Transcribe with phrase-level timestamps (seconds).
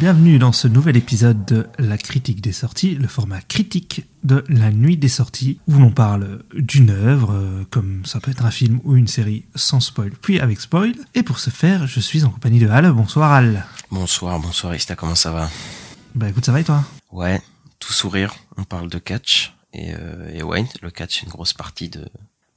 [0.00, 4.70] Bienvenue dans ce nouvel épisode de La critique des sorties, le format critique de la
[4.70, 8.80] nuit des sorties, où l'on parle d'une œuvre, euh, comme ça peut être un film
[8.84, 10.94] ou une série, sans spoil, puis avec spoil.
[11.16, 12.92] Et pour ce faire, je suis en compagnie de Al.
[12.92, 13.66] Bonsoir Al.
[13.90, 15.50] Bonsoir, bonsoir Ista, comment ça va?
[16.14, 16.84] Bah écoute, ça va et toi?
[17.10, 17.42] Ouais,
[17.80, 19.56] tout sourire, on parle de catch.
[19.72, 22.06] Et, euh, et ouais, le catch c'est une grosse partie de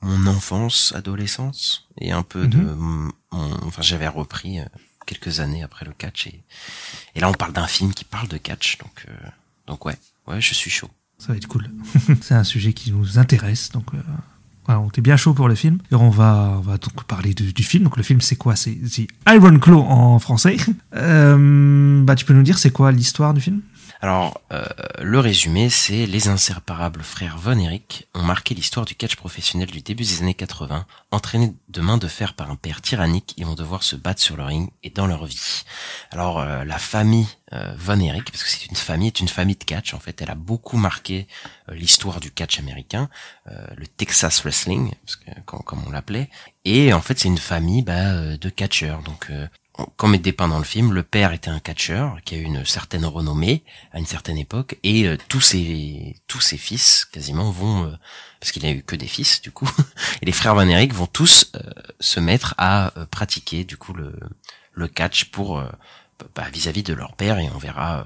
[0.04, 3.10] mon enfance, adolescence, et un peu de mon...
[3.32, 4.60] Enfin, j'avais repris...
[5.12, 8.78] quelques années après le catch et, là on parle d'un film qui parle de catch
[8.78, 9.28] donc euh,
[9.68, 9.98] donc ouais
[10.28, 11.70] ouais je suis chaud Ça va être cool.
[12.22, 14.02] C'est un sujet qui nous intéresse, donc euh,
[14.68, 15.80] on était bien chaud pour le film.
[15.92, 17.84] Et on va, on va donc parler du, film.
[17.84, 18.56] Donc le film c'est quoi?
[18.56, 18.78] C'est
[19.28, 20.58] Iron Claw en français.
[20.94, 23.62] Euh, bah tu peux nous dire c'est quoi l'histoire du film?
[24.02, 24.66] Alors euh,
[25.00, 29.82] le résumé c'est les inséparables frères Von Erich ont marqué l'histoire du catch professionnel du
[29.82, 33.36] début des années 80 entraînés de main de fer par un père tyrannique.
[33.38, 35.64] Ils vont devoir se battre sur le ring et dans leur vie.
[36.10, 39.56] Alors euh, la famille euh, Von Erich parce que c'est une famille est une famille
[39.56, 41.28] de catch en fait elle a beaucoup marqué
[41.70, 43.08] l'histoire du catch américain
[43.46, 46.30] le Texas Wrestling parce que, comme, on l'appelait.
[46.66, 49.04] Et en fait c'est une famille bah, de catcheurs.
[49.04, 49.32] Donc
[49.98, 52.66] comme est dépeint dans le film, le père était un catcheur qui a eu une
[52.66, 57.86] certaine renommée à une certaine époque et euh, tous ses tous ses fils quasiment vont
[57.86, 57.92] euh,
[58.40, 59.70] parce qu'il a eu que des fils du coup
[60.22, 61.62] et les frères Van Erich vont tous euh,
[62.00, 64.14] se mettre à pratiquer du coup le
[64.74, 65.62] le catch pour
[66.36, 68.06] bah, vis-à-vis de leur père et on verra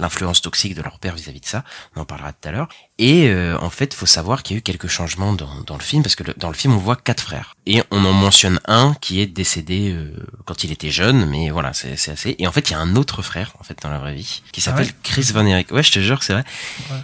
[0.00, 2.68] l'influence toxique de leur père vis-à-vis de ça, on en parlera tout à l'heure.
[2.98, 5.82] Et euh, en fait, faut savoir qu'il y a eu quelques changements dans, dans le
[5.82, 7.54] film, parce que le- dans le film, on voit quatre frères.
[7.66, 10.12] Et on en mentionne un qui est décédé euh,
[10.46, 12.34] quand il était jeune, mais voilà, c'est c'est assez.
[12.38, 14.42] Et en fait, il y a un autre frère, en fait, dans la vraie vie,
[14.52, 15.70] qui s'appelle ouais Chris Van Erich.
[15.70, 16.44] Ouais, je te jure, c'est vrai.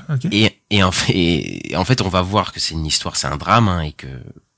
[0.09, 0.27] Ok.
[0.33, 3.27] Et, et en fait, et en fait, on va voir que c'est une histoire, c'est
[3.29, 4.07] un drame, hein, et que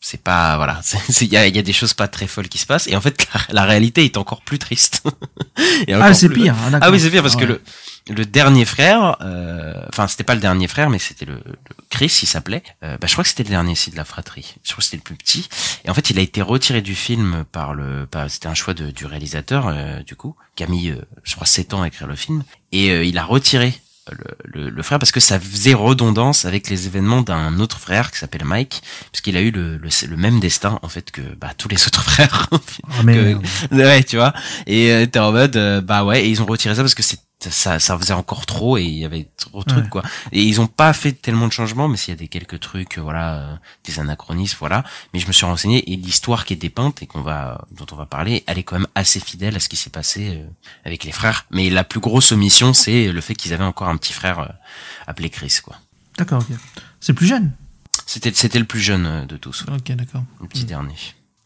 [0.01, 0.81] c'est pas, voilà,
[1.21, 2.87] il y a, y a des choses pas très folles qui se passent.
[2.87, 5.03] Et en fait, la, la réalité est encore plus triste.
[5.89, 6.55] Et Ah c'est pire.
[6.67, 6.89] ah, d'accord.
[6.89, 7.47] ah oui, c'est pire parce que Ouais.
[7.47, 7.63] le
[8.09, 11.55] le dernier frère, euh, enfin c'était pas le dernier frère, mais c'était le, le
[11.91, 12.63] Chris, il s'appelait.
[12.83, 14.55] Euh, bah, je crois que c'était le dernier aussi de la fratrie.
[14.65, 15.49] Je crois que c'était le plus petit.
[15.85, 18.75] Et en fait, il a été retiré du film par le, par- c'était un choix
[18.75, 21.89] de, du réalisateur euh, du coup, qui a mis, euh, je crois, sept ans à
[21.89, 22.43] écrire le film,
[22.73, 23.75] et euh, il a retiré
[24.11, 28.11] le, le, le frère parce que ça faisait redondance avec les événements d'un autre frère
[28.11, 28.81] qui s'appelle Mike,
[29.13, 32.03] puisqu'il a eu le, le, le même destin en fait que bah, tous les autres
[32.03, 32.49] frères.
[32.53, 33.35] Ah, mais,
[33.71, 34.33] que- ouais, tu vois.
[34.67, 37.19] Et euh, t'es en mode, bah ouais, et ils ont retiré ça parce que c'est
[37.41, 40.03] ça, ça faisait encore trop et il y avait trop de trucs quoi.
[40.33, 42.99] Et ils ont pas fait tellement de changements, mais s'il y a des quelques trucs,
[42.99, 44.83] euh, voilà, euh, des anachronismes, voilà.
[45.15, 47.97] Mais je me suis renseigné et l'histoire qui est dépeinte et qu'on va, dont on
[47.97, 50.47] va parler, elle est quand même assez fidèle à ce qui s'est passé euh,
[50.85, 51.47] avec les frères.
[51.51, 54.47] Mais la plus grosse omission, c'est le fait qu'ils avaient encore un petit frère euh,
[55.07, 55.77] appelé Chris quoi.
[56.17, 56.41] D'accord.
[56.49, 56.57] ok.
[57.01, 57.53] C'est plus jeune?
[58.07, 60.25] C'était c'était le plus jeune euh, de tous, ouais, Ok, d'accord.
[60.41, 60.97] le petit dernier.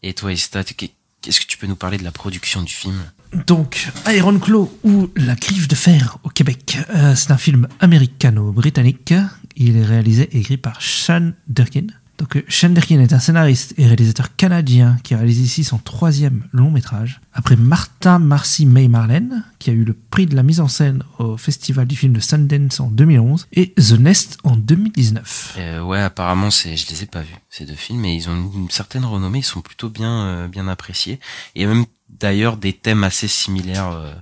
[0.01, 2.99] Et toi, t'es- qu'est-ce que tu peux nous parler de la production du film?
[3.47, 6.77] Donc, Iron Claw ou La Griffe de Fer au Québec.
[6.93, 9.13] Euh, c'est un film américano-britannique.
[9.55, 11.87] Il est réalisé et écrit par Sean Durkin.
[12.19, 16.43] Donc, euh, Sean Durkin est un scénariste et réalisateur canadien qui réalise ici son troisième
[16.51, 17.21] long métrage.
[17.33, 21.03] Après Martha Marcy May Marlene, qui a eu le prix de la mise en scène
[21.17, 25.55] au Festival du film de Sundance en 2011, et The Nest en 2019.
[25.57, 28.51] Euh, ouais, apparemment, c'est, je les ai pas vus ces deux films, mais ils ont
[28.53, 31.19] une certaine renommée, ils sont plutôt bien, bien appréciés.
[31.55, 31.85] Et même
[32.19, 33.89] d'ailleurs des thèmes assez similaires.
[33.91, 34.13] euh,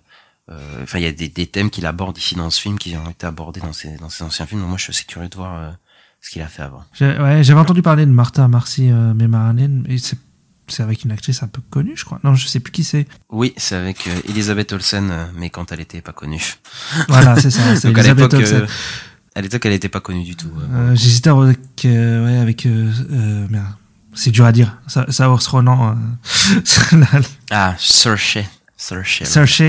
[0.50, 2.96] euh, Enfin, il y a des, des thèmes qu'il aborde ici dans ce film qui
[2.98, 4.62] ont été abordés dans ses, dans ses anciens films.
[4.62, 5.72] Donc moi, je suis assez curieux de voir euh,
[6.20, 6.84] ce qu'il a fait avant.
[7.00, 10.18] Ouais, J'avais entendu parler de Martha Marcy euh, May Marlene, et c'est
[10.68, 12.22] c'est avec une actrice un peu connue, je crois.
[12.24, 13.06] Non, je sais plus qui c'est.
[13.30, 16.56] Oui, c'est avec euh, Elisabeth Olsen, euh, mais quand elle était pas connue.
[17.10, 17.74] Voilà, c'est ça.
[17.84, 18.66] Donc à l'époque, euh,
[19.36, 20.50] à l'époque, elle était pas connue du tout.
[20.94, 23.74] J'hésitais avec, euh, ouais, avec merde.
[24.14, 24.78] C'est dur à dire.
[24.88, 25.96] Sa- Saoirse Ronan.
[26.56, 26.60] Euh,
[27.52, 28.38] Ah, Saoirse,
[28.78, 29.24] Saoirse.
[29.24, 29.62] Saoirse.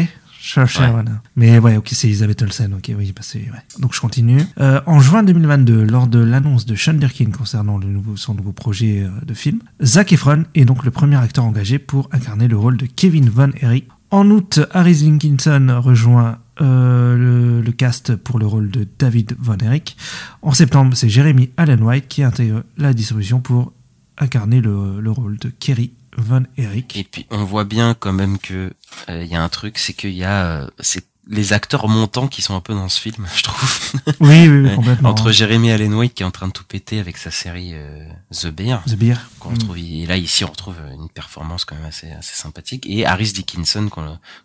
[0.44, 0.90] Saoirse, Ouais.
[0.90, 1.10] voilà.
[1.36, 2.74] Mais ouais, ok, c'est Elisabeth Olsen.
[2.74, 3.62] Ok, oui, bah c'est, ouais.
[3.78, 4.40] Donc je continue.
[4.60, 8.52] Euh, en juin 2022, lors de l'annonce de Sean Durkin concernant le nouveau, son nouveau
[8.52, 12.56] projet euh, de film, Zac Efron est donc le premier acteur engagé pour incarner le
[12.56, 13.86] rôle de Kevin Von Erich.
[14.10, 19.56] En août, Harris Linkinson rejoint euh, le, le cast pour le rôle de David Von
[19.58, 19.96] Erich.
[20.42, 23.72] En septembre, c'est Jeremy Allen White qui intègre la distribution pour
[24.18, 26.96] incarner le, le rôle de Kerry Von Erich.
[26.96, 28.72] Et puis on voit bien quand même que
[29.08, 32.26] euh, il y a un truc, c'est qu'il y a, euh, c'est les acteurs montants
[32.26, 33.92] qui sont un peu dans ce film, je trouve.
[34.20, 35.10] Oui, oui, oui complètement.
[35.10, 38.04] Entre Jérémy Allen White qui est en train de tout péter avec sa série euh,
[38.32, 39.16] The Bear, The Beer.
[39.38, 43.06] qu'on retrouve et là ici on retrouve une performance quand même assez assez sympathique et
[43.06, 43.88] Harris Dickinson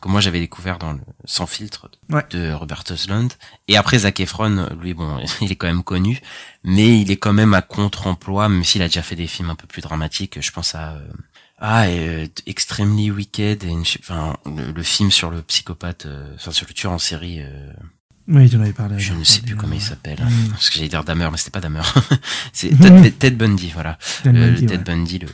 [0.01, 2.24] que moi j'avais découvert dans le Sans filtre Ouais.
[2.29, 3.29] de Robert Osland
[3.68, 6.21] et après Zac Efron lui bon il est quand même connu
[6.63, 9.56] mais il est quand même à contre-emploi même s'il a déjà fait des films un
[9.56, 11.00] peu plus dramatiques je pense à euh,
[11.59, 16.51] ah euh, Extremely Wicked et une- enfin le, le film sur le psychopathe euh, enfin
[16.51, 17.74] sur le tueur en série euh,
[18.27, 19.00] Oui, tu en avais parlé.
[19.00, 20.50] je ne sais plus comment il s'appelle Mm.
[20.51, 21.81] parce que j'allais dire Dahmer mais c'était pas Dahmer
[22.54, 22.69] c'est.
[22.80, 24.83] Ted, Ted Bundy voilà Ted le- Bundy, Ted ouais.
[24.83, 25.27] Bundy le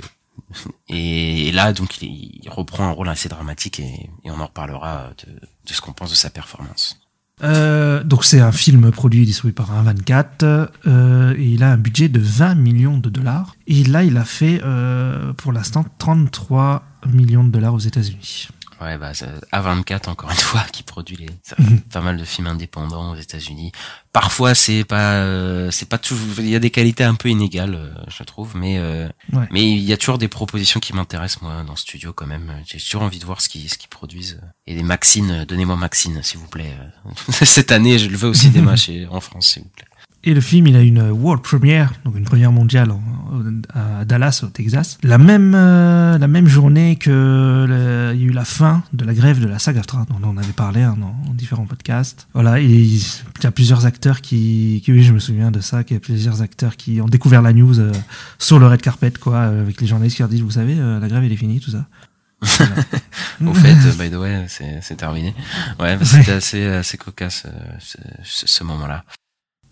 [0.89, 5.11] et, là donc il, il reprend un rôle assez dramatique et, et on en reparlera
[5.25, 6.99] de, de ce qu'on pense de sa performance
[7.41, 11.77] Euh, donc c'est un film produit et distribué par 1.24 euh, et il a un
[11.77, 16.83] budget de 20 millions de dollars et là il a fait euh, pour l'instant 33
[17.11, 18.49] millions de dollars aux États-Unis.
[18.83, 21.79] Ouais bah ça- A24 encore une fois qui produit les ça- Mhm.
[21.81, 23.71] pas mal de films indépendants aux États-Unis
[24.11, 27.75] parfois c'est pas euh, c'est pas tout il y a des qualités un peu inégales
[27.75, 29.47] euh, je trouve mais euh, Ouais.
[29.51, 32.51] mais il y a toujours des propositions qui m'intéressent moi dans ce studio quand même
[32.65, 35.75] j'ai toujours envie de voir ce qu'ils ce qu'ils produisent et des Maxine euh, donnez-moi
[35.77, 36.75] Maxine s'il vous plaît
[37.29, 39.85] cette année je le veux au cinéma chez en France s'il vous plaît
[40.25, 43.61] Et le film, il a une world premiere, donc une première mondiale en- en-
[43.99, 44.97] à Dallas, au Texas.
[45.03, 49.03] La même, euh, la même journée que le- il y a eu la fin de
[49.03, 52.27] la grève de la SAG-AFTRA, dont on avait parlé hein, dans dans différents podcasts.
[52.33, 55.83] Voilà, et il y a plusieurs acteurs qui, qui- oui, je me souviens de ça,
[55.83, 57.91] qu'il y a plusieurs acteurs qui ont découvert la news euh,
[58.39, 60.99] sur le red carpet, quoi, euh, avec les journalistes qui leur disent, vous savez, euh,
[61.01, 61.85] la grève, elle est finie, tout ça.
[63.45, 65.33] Au fait, by the way, c'est terminé.
[65.79, 67.45] Ouais, c'était assez assez cocasse
[68.23, 69.03] ce moment-là.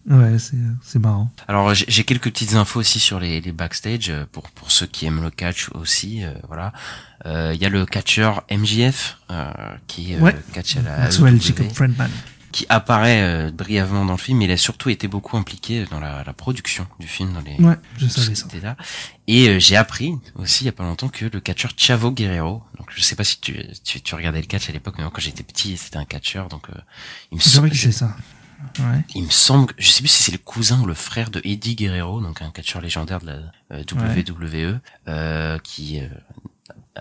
[0.10, 1.32] Ouais, c'est marrant.
[1.48, 5.06] Alors j'ai quelques petites infos aussi sur les, les backstage euh, pour pour ceux qui
[5.06, 6.24] aiment le catch aussi.
[6.24, 6.74] euh, voilà,
[7.28, 9.52] Euh, il y a le catcheur MJF euh,
[9.88, 10.36] qui euh, Ouais.
[10.54, 12.10] catch à la Maxwell AEW, Jacob Friedman.
[12.52, 14.40] qui apparaît euh, brièvement dans le film.
[14.40, 17.56] mais Il a surtout été beaucoup impliqué dans la, la production du film, dans les
[17.64, 18.48] Ouais, je savais ça.
[18.64, 18.76] là.
[19.28, 22.64] Et euh, j'ai appris aussi il y a pas longtemps que le catcheur Chavo Guerrero,
[22.80, 25.12] donc je sais pas si tu, tu, tu regardais le catch à l'époque, mais moi
[25.14, 26.74] quand j'étais petit c'était un catcheur, donc euh,
[27.32, 28.18] il me C'est semble, vrai que c'est ça.
[28.80, 29.04] Ouais.
[29.16, 31.76] il me semble, je sais plus si c'est le cousin ou le frère de Eddie
[31.76, 33.38] Guerrero, donc un catcheur légendaire de la
[33.74, 36.08] euh, WWE, euh, qui euh,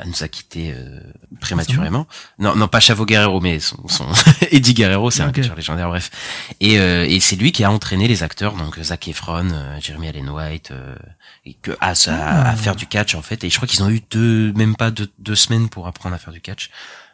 [0.07, 1.01] nous a quitté euh,
[1.41, 2.07] prématurément.
[2.39, 4.07] Non, non pas Chavo Guerrero, mais son, son
[4.51, 6.11] Eddie Guerrero, c'est un catcheur légendaire, bref.
[6.61, 10.09] Et, euh, et c'est lui qui a entraîné les acteurs, donc Zac Efron, euh, Jeremy
[10.09, 10.95] Allen White, euh,
[11.45, 12.51] et que à, Ah.
[12.51, 13.43] à faire du catch en fait.
[13.45, 16.19] Et je crois qu'ils ont eu deux, même pas deux, deux semaines pour apprendre à
[16.19, 16.71] faire du catch.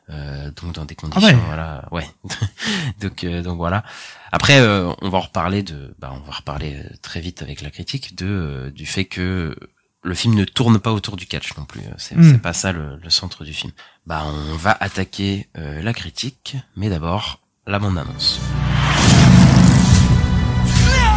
[0.09, 1.39] Euh, donc dans des conditions, Ah ouais.
[1.47, 2.09] voilà, ouais.
[3.01, 3.83] donc euh, donc voilà.
[4.31, 7.61] Après, euh, on va en reparler de, bah, on va reparler euh, très vite avec
[7.61, 9.57] la critique de euh, du fait que
[10.05, 11.81] le film ne tourne pas autour du catch non plus.
[11.99, 12.33] C'est Mm.
[12.33, 13.73] c'est pas ça le, le centre du film.
[14.07, 18.39] Bah, on va attaquer euh, la critique, mais d'abord la bande annonce.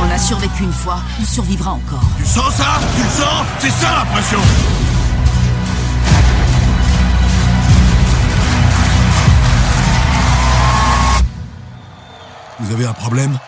[0.01, 2.01] On a survécu une fois, on survivra encore.
[2.18, 2.80] Tu sens ça?
[2.95, 3.45] Tu le sens?
[3.59, 4.39] C'est ça l'impression
[12.59, 13.39] Vous avez un problème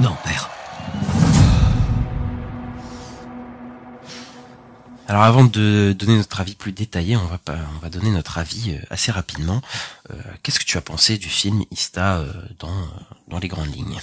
[0.00, 0.50] Non, père.
[5.08, 8.38] Alors avant de donner notre avis plus détaillé, on va pas, on va donner notre
[8.38, 9.60] avis euh, assez rapidement.
[10.10, 12.72] Euh, Qu'est-ce que tu as pensé du film Ista euh, dans
[13.28, 13.98] dans les grandes lignes?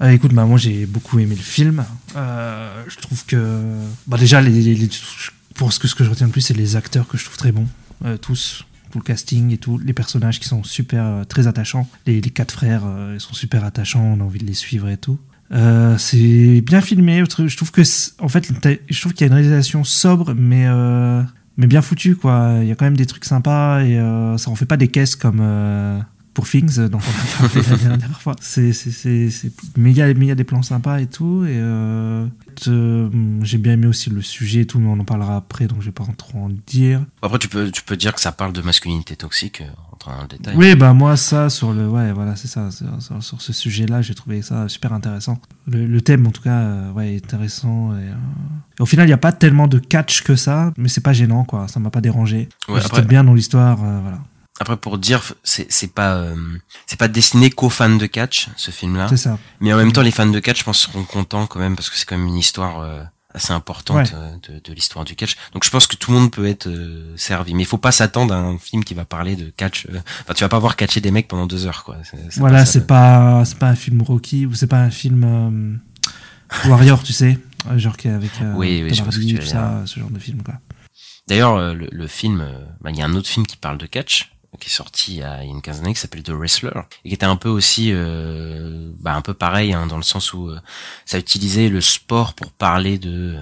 [0.00, 1.84] Ah, écoute, bah, moi j'ai beaucoup aimé le film.
[2.16, 6.32] Euh, je trouve que, bah, déjà, les, les- ce que, ce que je retiens le
[6.32, 7.66] plus, c'est les acteurs que je trouve très bons,
[8.04, 8.64] Euh, tous,
[8.96, 11.88] le casting et tout, les personnages qui sont super, euh, très attachants.
[12.06, 14.96] Les, quatre frères, euh, ils sont super attachants, on a envie de les suivre et
[14.96, 15.18] tout.
[15.52, 17.18] Euh, c'est bien filmé.
[17.18, 17.24] Je
[17.56, 17.82] trouve- que,
[18.22, 18.50] en fait,
[18.88, 21.22] je trouve qu'il y a une réalisation sobre, mais euh,
[21.56, 22.58] mais bien foutue quoi.
[22.62, 24.88] Il y a quand même des trucs sympas et euh, ça en fait pas des
[24.88, 25.98] caisses comme euh,
[26.36, 28.36] pour Things dont on a parlé la dernière fois.
[28.40, 28.70] C'est
[30.26, 32.26] y a des plans sympas et tout et euh,
[32.68, 33.08] euh,
[33.42, 35.86] j'ai bien aimé aussi le sujet et tout, mais on en parlera après donc je
[35.86, 37.00] vais pas trop en dire.
[37.22, 40.28] Après, tu peux tu peux dire que ça parle de masculinité toxique, euh, en le
[40.28, 40.54] détail.
[40.56, 44.02] Oui, bah moi ça sur le ouais voilà c'est ça sur, sur- sur ce sujet-là
[44.02, 45.38] j'ai trouvé ça super intéressant.
[45.66, 48.14] Le, le thème en tout cas euh, ouais intéressant et, euh,
[48.80, 51.44] au final il n'y a pas tellement de catch que ça mais c'est pas gênant
[51.44, 52.50] quoi ça m'a pas dérangé.
[52.68, 54.18] Ouais, J'étais bien dans l'histoire euh, voilà
[54.58, 56.34] Après, pour dire, c'est c'est pas euh,
[56.86, 59.06] c'est pas destiné qu'aux fans de catch ce film-là.
[59.08, 59.38] c'est ça.
[59.60, 61.90] Mais en même temps, les fans de catch, je pense, seront contents quand même parce
[61.90, 63.02] que c'est quand même une histoire euh,
[63.34, 64.14] assez importante Ouais.
[64.14, 65.36] euh, de, de l'histoire du catch.
[65.52, 67.52] Donc, je pense que tout le monde peut être euh, servi.
[67.52, 69.86] Mais il faut pas s'attendre à un film qui va parler de catch.
[69.90, 71.96] euh, Enfin, tu vas pas voir catcher des mecs pendant deux heures, quoi.
[72.36, 75.78] Voilà c'est pas c'est pas un film Rocky ou c'est pas un film
[76.64, 77.38] euh, Warrior tu sais
[77.76, 79.82] genre qui est avec euh, Oui, oui, je vois ce que Hardy, tu tout ça
[79.84, 80.54] ce genre de film quoi.
[81.28, 82.46] D'ailleurs, le, le film,
[82.80, 85.18] bah, il y a un autre film qui parle de catch qui est sorti il
[85.18, 86.72] y a une quinzaine d'années qui s'appelle The Wrestler
[87.04, 90.32] et qui était un peu aussi euh, bah, un peu pareil hein, dans le sens
[90.32, 90.58] où euh,
[91.04, 93.36] ça utilisait le sport pour parler de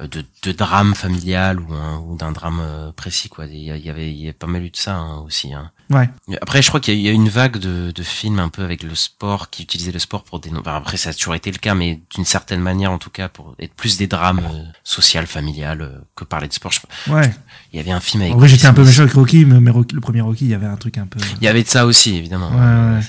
[0.00, 3.90] euh, de, de drame familial ou, un- ou d'un drame euh, précis quoi il y,
[3.90, 5.70] avait il y pas mal eu de ça hein, aussi hein.
[5.90, 6.08] Ouais.
[6.40, 8.94] Après, je crois qu'il y a- une vague de, de films un peu avec le
[8.94, 10.50] sport qui utilisaient le sport pour des.
[10.50, 13.28] enfin, après, ça a toujours été le cas, mais d'une certaine manière, en tout cas,
[13.28, 16.72] pour être plus des drames euh, social, familial euh, que parler de sport.
[16.72, 17.30] Je- Ouais.
[17.72, 18.34] Il y avait un film avec.
[18.34, 20.54] En vrai, j'étais un peu méchant avec Rocky, mais, Rocky- le premier Rocky, il y
[20.54, 21.20] avait un truc un peu.
[21.40, 22.50] Il y avait de ça aussi, évidemment.
[22.50, 23.04] Ouais, ouais.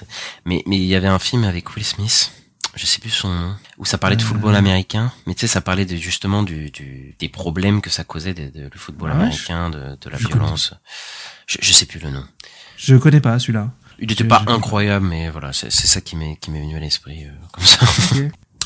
[0.46, 2.32] Mais mais il y avait un film avec Will Smith.
[2.76, 4.26] Je sais plus son nom, où ça parlait de Euh.
[4.26, 8.04] football américain, mais tu sais, ça parlait de, justement du, du, des problèmes que ça
[8.04, 10.74] causait de, de- le football Ah américain, de, de la je violence.
[11.48, 12.26] Je, je sais plus le nom.
[12.78, 13.72] Je connais pas celui-là.
[14.00, 16.76] Il était Je- pas je- incroyable, mais voilà, c'est ça qui m'est qui m'est venu
[16.76, 17.86] à l'esprit euh, comme ça.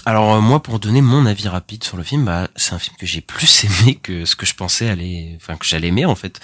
[0.05, 2.95] Alors euh, moi, pour donner mon avis rapide sur le film, bah c'est un film
[2.97, 6.15] que j'ai plus aimé que ce que je pensais aller, enfin que j'allais aimer en
[6.15, 6.39] fait.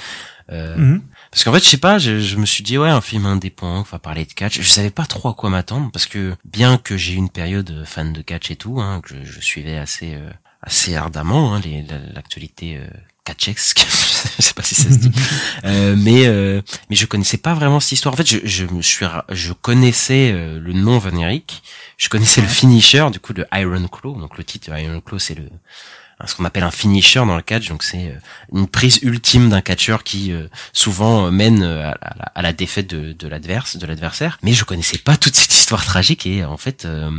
[0.51, 1.01] Euh, Mhm.
[1.31, 3.81] Parce qu'en fait, je sais pas, je, je me suis dit ouais, un film indépendant,
[3.81, 4.61] va parler de catch.
[4.61, 7.83] Je savais pas trop à quoi m'attendre parce que bien que j'ai eu une période
[7.85, 10.29] fan de catch et tout, hein, que je, je suivais assez euh,
[10.61, 11.61] assez ardemment hein,
[12.13, 12.87] l'actualité euh,
[13.25, 13.79] catchesque,
[14.39, 15.11] je sais pas si ça se dit,
[15.65, 18.13] Euh, mais euh, mais je connaissais pas vraiment cette histoire.
[18.13, 21.63] En fait, je, je me suis je connaissais euh, le nom Van Eric,
[21.97, 24.15] je connaissais le finisher du coup de Iron Claw.
[24.19, 25.49] Donc le titre Iron Claw, c'est le
[26.25, 28.19] ce qu'on appelle un finisher dans le catch, donc c'est euh,
[28.53, 33.11] une prise ultime d'un catcheur qui euh, souvent mène à, la- à la défaite de,
[33.11, 34.37] de l'adverse, de l'adversaire.
[34.41, 37.11] Mais je connaissais pas toute cette histoire tragique et en fait, euh,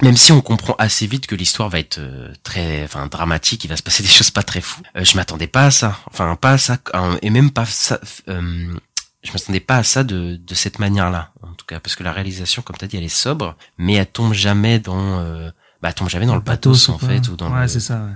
[0.00, 3.68] même si on comprend assez vite que l'histoire va être euh, très, enfin dramatique, il
[3.68, 5.98] va se passer des choses pas très fous, euh, je m'attendais pas à ça.
[6.06, 8.00] Enfin pas à ça, euh, et même pas ça.
[8.28, 8.74] euh,
[9.22, 12.12] je m'attendais pas à ça de, de cette manière-là, en tout cas, parce que la
[12.12, 15.88] réalisation, comme tu as dit, elle est sobre, mais elle tombe jamais dans, euh, bah,
[15.90, 18.02] elle tombe jamais dans le pathos, en fait, ou dans ouais, le, c'est ça.
[18.02, 18.12] Ouais.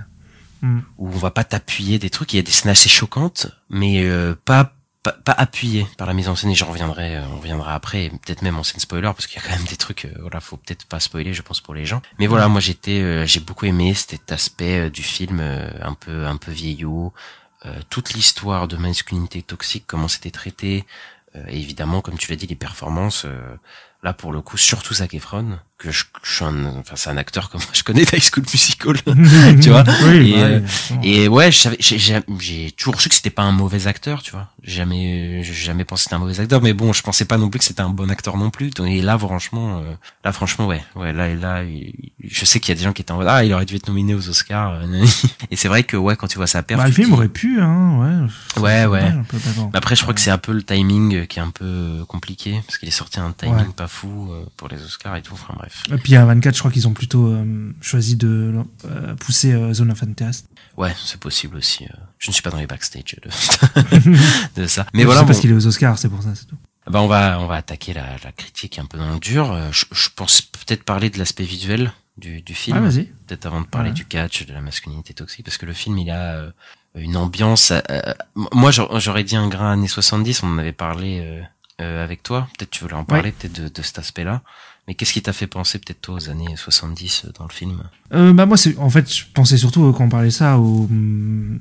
[0.61, 0.79] Mm.
[0.97, 2.33] où on va pas t'appuyer des trucs.
[2.33, 4.73] Il y a des scènes assez choquantes, mais euh, pas,
[5.11, 6.51] pas pas appuyées par la mise en scène.
[6.51, 9.41] Et j'en reviendrai, euh, on reviendra après, et peut-être même en scène spoiler, parce qu'il
[9.41, 10.05] y a quand même des trucs.
[10.05, 12.01] euh, voilà, faut peut-être pas spoiler, je pense pour les gens.
[12.19, 16.25] Mais voilà, moi j'étais, euh, j'ai beaucoup aimé cet aspect du film, euh, un peu
[16.25, 17.13] un peu vieillot.
[17.65, 20.85] Euh, toute l'histoire de masculinité toxique, comment c'était traité,
[21.35, 23.25] euh, et évidemment, comme tu l'as dit, les performances.
[24.07, 27.17] Là, pour le coup, surtout Zac Efron, que je, je suis un, enfin, c'est un
[27.17, 28.95] acteur comme moi, je connais d'High School Musical,
[29.61, 29.83] tu vois?
[30.05, 30.61] Oui, et, bah euh,
[31.03, 34.47] et ouais, j'ai toujours su que c'était pas un mauvais acteur, tu vois.
[34.63, 37.59] Jamais, jamais pensé que c'était un mauvais acteur, mais bon, je pensais pas non plus
[37.59, 38.71] que c'était un bon acteur non plus.
[38.85, 42.75] Et là, franchement, euh, là, franchement, ouais, ouais, là, là, il- je sais qu'il y
[42.75, 44.73] a des gens qui étaient en mode, ah, il aurait dû être nominé aux Oscars.
[44.81, 45.05] euh,
[45.51, 47.59] et c'est vrai que ouais, quand tu vois sa perte, Bah, le film aurait pu,
[47.61, 48.61] hein, ouais.
[48.61, 49.11] Ouais, ouais.
[49.11, 49.37] dommage, peu,
[49.73, 52.77] après, je crois que c'est un peu le timing qui est un peu compliqué, parce
[52.79, 53.73] qu'il est sorti à un timing Ouais.
[53.75, 55.33] pas fou euh, pour les Oscars et tout.
[55.33, 55.83] Enfin bref.
[55.91, 58.53] Et puis à 24, je crois qu'ils ont plutôt euh, choisi de
[58.85, 60.47] euh, pousser euh, Zone of Interest.
[60.77, 61.85] Ouais, c'est possible aussi.
[62.19, 63.29] Je ne suis pas dans les backstage de,
[64.61, 64.85] de ça.
[64.93, 65.21] Mais voilà.
[65.21, 66.57] sais parce qu'il est aux Oscars, c'est pour ça, c'est tout.
[66.89, 69.53] Bah on va on va attaquer la, la critique un peu dans le dur.
[69.71, 72.77] Je, je pense peut-être parler de l'aspect visuel du, du film.
[72.77, 73.05] Ah, vas-y.
[73.27, 73.93] Peut-être avant de parler Ouais.
[73.95, 76.45] du catch, de la masculinité toxique, parce que le film il a
[76.95, 77.73] une ambiance.
[78.53, 80.43] moi j'aurais dit un grain années 70.
[80.43, 81.41] On en avait parlé
[81.81, 82.47] euh, avec toi.
[82.57, 84.41] Peut-être tu voulais en parler peut-être de, de cet aspect-là.
[84.87, 87.83] Mais qu'est-ce qui t'a fait penser peut-être toi aux années 70 euh, dans le film?
[88.13, 91.59] Euh, bah moi en fait je pensais surtout quand on parlait ça où hum,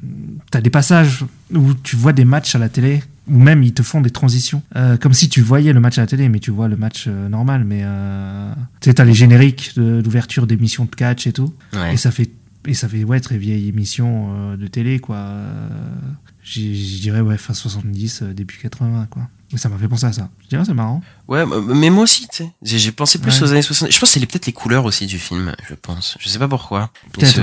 [0.51, 3.83] t'as des passages où tu vois des matchs à la télé ou même ils te
[3.83, 4.63] font des transitions.
[4.77, 7.07] Euh, comme si tu voyais le match à la télé mais tu vois le match
[7.09, 7.65] euh, normal.
[7.65, 11.53] Mais euh, tu sais t'as les génériques d'ouverture d'émissions de catch et tout.
[11.73, 11.95] Ouais.
[11.95, 12.31] et ça fait
[12.65, 15.27] et ça fait ouais très vieille émission de télé quoi.
[16.47, 20.13] Je dirais ouais fin 70 euh, début 80 quoi et ça m'a fait penser à
[20.13, 22.53] ça je dirais c'est marrant Ouais, mais moi aussi, tu sais.
[22.63, 23.49] J'ai pensé plus Ouais.
[23.49, 23.91] aux années 60.
[23.91, 26.17] Je pense que c'est peut-être les couleurs aussi du film, je pense.
[26.21, 26.91] Je sais pas pourquoi.
[27.13, 27.35] Peut-être,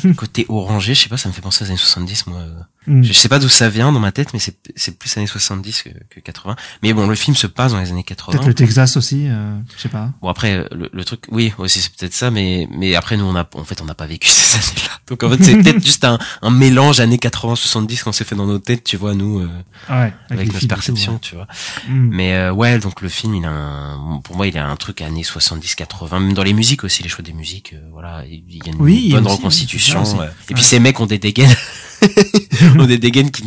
[0.00, 2.38] ce côté orangé, je sais pas, ça me fait penser aux années 70, moi.
[2.38, 2.52] euh.
[2.86, 3.02] Mm.
[3.02, 5.88] Je sais pas d'où ça vient dans ma tête, mais c'est plus années 70 que,
[6.10, 6.54] que 80.
[6.84, 8.30] Mais bon, le film se passe dans les années 80.
[8.38, 11.52] peut-être le Texas aussi euh, je sais pas Bon après euh, le, le truc, oui
[11.58, 14.06] aussi c'est peut-être ça, mais mais après nous on a en fait on n'a pas
[14.06, 14.98] vécu ces années-là.
[15.08, 18.46] Donc en fait c'est peut-être juste un, un mélange années 80-70 qu'on s'est fait dans
[18.46, 19.48] nos têtes, tu vois nous euh,
[19.90, 21.18] ouais avec les notre tout, perception, ouais.
[21.20, 21.46] tu vois.
[21.88, 22.08] Mm.
[22.12, 25.00] Mais euh, ouais, donc le film, il a un, pour moi, il a un truc
[25.00, 28.60] années 70-80, même dans les musiques aussi, les choix des musiques, euh, voilà, il y
[28.68, 30.02] a une Oui, bonne aussi, reconstitution.
[30.04, 30.26] oui, ouais.
[30.50, 30.68] Et puis Ouais.
[30.68, 31.54] ces mecs ont des dégaines,
[32.78, 33.44] ont des dégaines qui,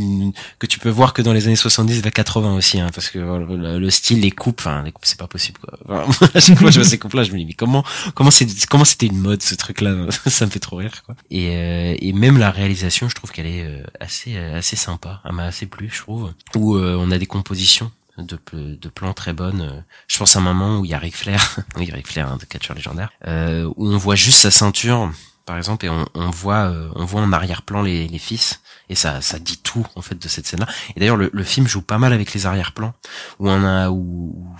[0.59, 3.19] que tu peux voir que dans les années 70 vers 80 aussi, hein, parce que
[3.19, 5.77] le style, les coupes, enfin, les coupes, c'est pas possible, quoi.
[6.07, 8.47] Enfin, à chaque fois, je vois ces coupes-là, je me dis, mais comment, comment c'est,
[8.67, 9.93] comment c'était une mode, ce truc-là,
[10.27, 11.15] ça me fait trop rire, quoi.
[11.31, 15.21] Et, euh, et même la réalisation, je trouve qu'elle est euh, assez, euh, assez sympa,
[15.25, 19.13] elle m'a assez plu, je trouve, où euh, on a des compositions de, de plans
[19.13, 19.61] très bonnes.
[19.61, 22.31] Euh, Je pense à un moment où il y a Ric Flair, oui Ric Flair,
[22.31, 25.11] un de catcheur légendaire, euh, où on voit juste sa ceinture
[25.45, 28.95] par exemple, et on, on voit, euh, on voit en arrière-plan les, les fils, et
[28.95, 30.67] ça, ça dit tout en fait de cette scène-là.
[30.95, 32.93] Et d'ailleurs, le, le film joue pas mal avec les arrière-plans,
[33.39, 34.55] où on a, où,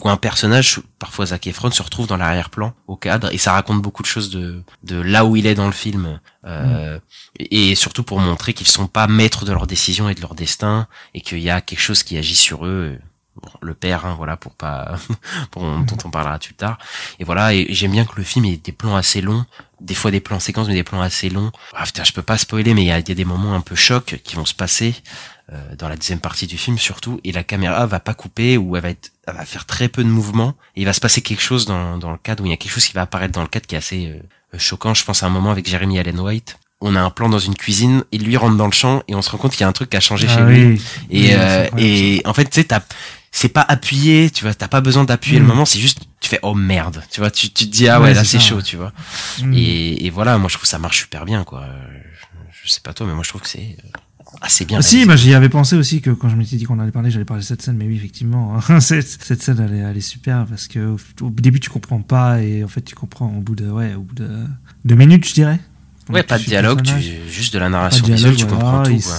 [0.00, 3.82] où un personnage, parfois Zac Efron, se retrouve dans l'arrière-plan, au cadre, et ça raconte
[3.82, 6.98] beaucoup de choses de, de là où il est dans le film, euh,
[7.38, 10.88] et, surtout pour montrer qu'ils sont pas maîtres de leurs décisions et de leur destin,
[11.14, 12.98] et qu'il y a quelque chose qui agit sur eux
[13.60, 14.96] le père, hein, voilà, pour pas,
[15.50, 16.78] pour, dont on parlera plus tard.
[17.18, 19.44] Et voilà, et j'aime bien que le film ait des plans assez longs,
[19.80, 21.50] des fois des plans séquences, mais des plans assez longs.
[21.74, 24.20] Ah putain, je peux pas spoiler, mais il y a, des moments un peu chocs
[24.22, 24.94] qui vont se passer
[25.52, 28.76] euh, dans la deuxième partie du film surtout, et la caméra va pas couper ou
[28.76, 31.22] elle va être, elle va faire très peu de mouvements, et il va se passer
[31.22, 33.32] quelque chose dans, dans le cadre où il y a quelque chose qui va apparaître
[33.32, 34.94] dans le cadre qui est assez euh, choquant.
[34.94, 37.54] Je pense à un moment avec Jeremy Allen White on a un plan dans une
[37.54, 39.68] cuisine et lui rentre dans le champ et on se rend compte qu'il y a
[39.68, 40.54] un truc qui a changé Ah chez oui.
[40.54, 42.66] lui et euh, et en fait tu sais
[43.34, 45.48] c'est pas appuyé tu vois t'as pas besoin d'appuyer le Mm.
[45.48, 48.08] moment c'est juste tu fais oh merde tu vois tu, tu te dis ah Ouais,
[48.08, 48.62] ouais, là c'est chaud ouais.
[48.62, 48.92] tu vois
[49.42, 49.52] Mm.
[49.54, 52.80] et, et voilà moi je trouve que ça marche super bien quoi je, je sais
[52.80, 53.76] pas toi mais moi je trouve que c'est
[54.40, 56.78] assez bien Ah, si, bah, j'y avais pensé aussi que quand je m'étais dit qu'on
[56.78, 59.80] allait parler, j'allais parler de cette scène, mais oui, effectivement, cette, cette scène, elle est,
[59.80, 62.94] elle est super parce que au, au début, tu comprends pas et en fait, tu
[62.94, 64.46] comprends au bout de, ouais, au bout de
[64.86, 65.60] deux minutes, je dirais.
[66.08, 66.94] ouais Donc, pas de dialogue tu,
[67.30, 69.16] juste de la narration dialogue, visuelle tu voilà, comprends tout quoi.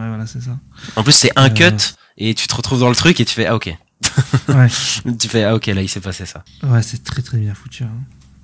[0.00, 0.58] Ouais, voilà, c'est ça.
[0.96, 3.34] en plus c'est un Euh, cut et tu te retrouves dans le truc et tu
[3.34, 3.74] fais ah ok
[4.48, 4.68] Ouais,
[5.18, 7.84] tu fais ah ok là il s'est passé ça ouais c'est très très bien foutu.
[7.84, 7.90] Hein.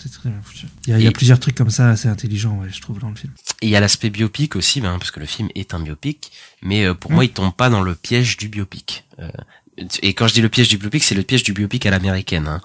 [0.05, 0.67] C'est très bien foutu.
[0.87, 2.99] Il y a, il y a plusieurs trucs comme ça assez intelligents, ouais, je trouve,
[2.99, 3.33] dans le film.
[3.63, 6.31] Et il y a l'aspect biopic aussi, ben, parce que le film est un biopic,
[6.61, 9.05] mais euh, pour moi, il tombe pas dans le piège du biopic.
[9.19, 9.31] Euh,
[10.03, 12.49] et quand je dis le piège du biopic, c'est le piège du biopic à l'américaine.
[12.49, 12.61] Hein.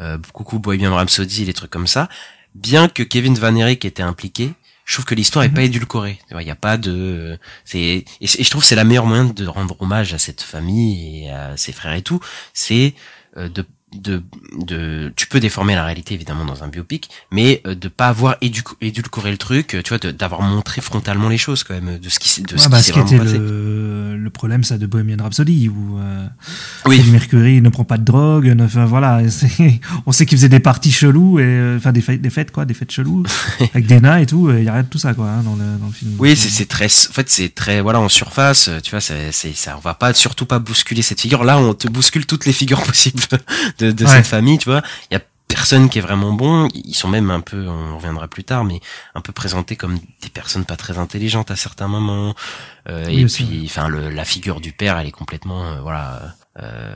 [0.00, 2.08] Euh, coucou Bohemian Rhapsody, les trucs comme ça.
[2.54, 4.54] Bien que Kevin Van Eyck était impliqué,
[4.88, 5.54] je trouve que l'histoire est Mhm.
[5.54, 6.18] pas édulcorée.
[6.32, 9.26] Il y a pas de, c'est et, et je trouve que c'est la meilleure moyen
[9.26, 12.20] de rendre hommage à cette famille et à ses frères et tout,
[12.54, 12.94] c'est
[13.36, 13.66] euh, de
[13.96, 14.22] de,
[14.58, 18.36] de, tu peux déformer la réalité évidemment dans un biopic, mais euh, de pas avoir
[18.42, 22.08] édu- édulcoré le truc, euh, tu vois, d'avoir montré frontalement les choses quand même, de
[22.08, 23.38] ce qui, de Ouais, ce bah, qui s'est vraiment passé.
[23.38, 26.26] le, le problème, ça, de Bohemian Rhapsody, où euh,
[26.86, 27.02] Oui.
[27.10, 29.22] Mercury ne prend pas de drogue, ne, enfin, voilà,
[30.06, 32.66] on sait qu'il faisait des parties cheloues, et, euh, enfin des fêtes, des fêtes, quoi,
[32.66, 33.22] des fêtes cheloues,
[33.72, 35.56] avec des nains et tout, il y a rien de tout ça, quoi, hein, dans,
[35.56, 36.12] le, dans le film.
[36.18, 39.54] Oui, c'est c'est très, en fait, c'est très, voilà, en surface, tu vois, c'est, c'est,
[39.56, 41.42] ça, on va pas surtout pas bousculer cette figure.
[41.44, 43.22] Là, on te bouscule toutes les figures possibles
[43.78, 44.10] de, de Ouais.
[44.10, 44.82] cette famille, tu vois.
[45.10, 46.68] Il y a personne qui est vraiment bon.
[46.74, 48.80] Ils sont même un peu, on reviendra plus tard, mais
[49.14, 52.34] un peu présentés comme des personnes pas très intelligentes à certains moments.
[52.88, 56.94] Euh, Oui, et puis, enfin, la figure du père, elle est complètement, euh, voilà, euh,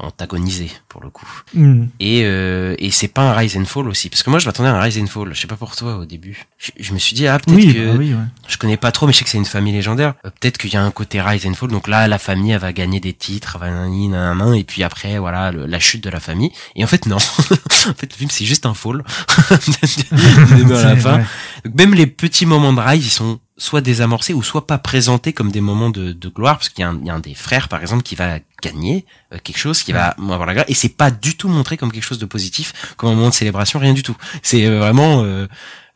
[0.00, 1.26] antagonisée pour le coup.
[1.54, 1.86] Hmm.
[2.00, 4.68] Et, euh, et c'est pas un rise and fall aussi, parce que moi, je m'attendais
[4.68, 5.34] à un rise and fall.
[5.34, 6.46] Je sais pas pour toi au début.
[6.58, 8.20] Je, je me suis dit ah peut-être Oui, que bah oui, ouais.
[8.48, 10.14] je connais pas trop, mais je sais que c'est une famille légendaire.
[10.24, 11.70] Euh, Peut-être qu'il y a un côté rise and fall.
[11.70, 15.18] Donc là, la famille, elle va gagner des titres, va nanani, nanana, et puis après,
[15.18, 16.50] voilà, le- la chute de la famille.
[16.74, 17.16] Et en fait, non.
[17.16, 19.04] en fait, le film, c'est juste un fall.
[20.68, 21.18] la fin.
[21.64, 25.32] Donc même les petits moments de rise, ils sont soit désamorcés ou soit pas présentés
[25.32, 27.20] comme des moments de, de gloire, parce qu'il y, a un- il y a un
[27.20, 30.66] des frères, par exemple, qui va gagner euh, quelque chose, qui va avoir la gloire,
[30.68, 33.34] et c'est pas du tout montré comme quelque chose de positif, comme un moment de
[33.34, 34.16] célébration, rien du tout.
[34.42, 35.46] C'est euh, vraiment euh,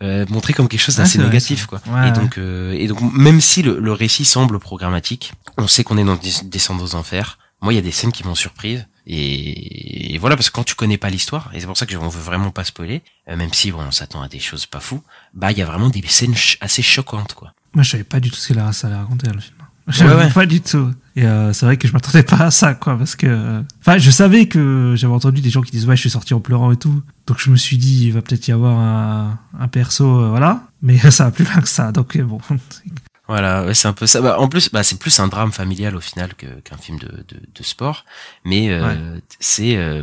[0.03, 1.81] euh, montré comme quelque chose d'assez négatif, quoi.
[1.89, 5.83] Ouais, et donc, euh, et donc, même si le, le récit semble programmatique, on sait
[5.85, 7.39] qu'on est dans des descendre aux enfers.
[7.63, 8.87] Moi, il y a des scènes qui m'ont surprise.
[9.07, 11.97] Et, et voilà, parce que quand tu connais pas l'histoire, et c'est pour ça que
[11.97, 14.81] on veut vraiment pas spoiler, euh, même si bon, on s'attend à des choses pas
[14.81, 15.03] fous,
[15.35, 17.53] bah il y a vraiment des scènes ch- assez choquantes, quoi.
[17.75, 19.55] Moi, je savais pas du tout ce qu'il a, allait raconter, le film.
[19.89, 20.31] Je savais ouais.
[20.33, 20.91] pas du tout.
[21.15, 23.27] Et euh, c'est vrai que je m'attendais pas à ça, quoi, parce que...
[23.29, 26.35] euh, Enfin, je savais que j'avais entendu des gens qui disent, ouais, je suis sorti
[26.35, 27.03] en pleurant et tout.
[27.29, 30.63] Donc je me suis dit, il va peut-être y avoir un, un perso, euh, voilà.
[30.83, 32.39] Mais ça va plus loin que ça, donc bon.
[33.29, 34.21] Voilà, ouais, c'est un peu ça.
[34.21, 37.41] Bah, en plus, bah, c'est plus un drame familial au final qu'un film de, de,
[37.55, 38.05] de sport.
[38.45, 40.03] Mais euh, c'est, euh,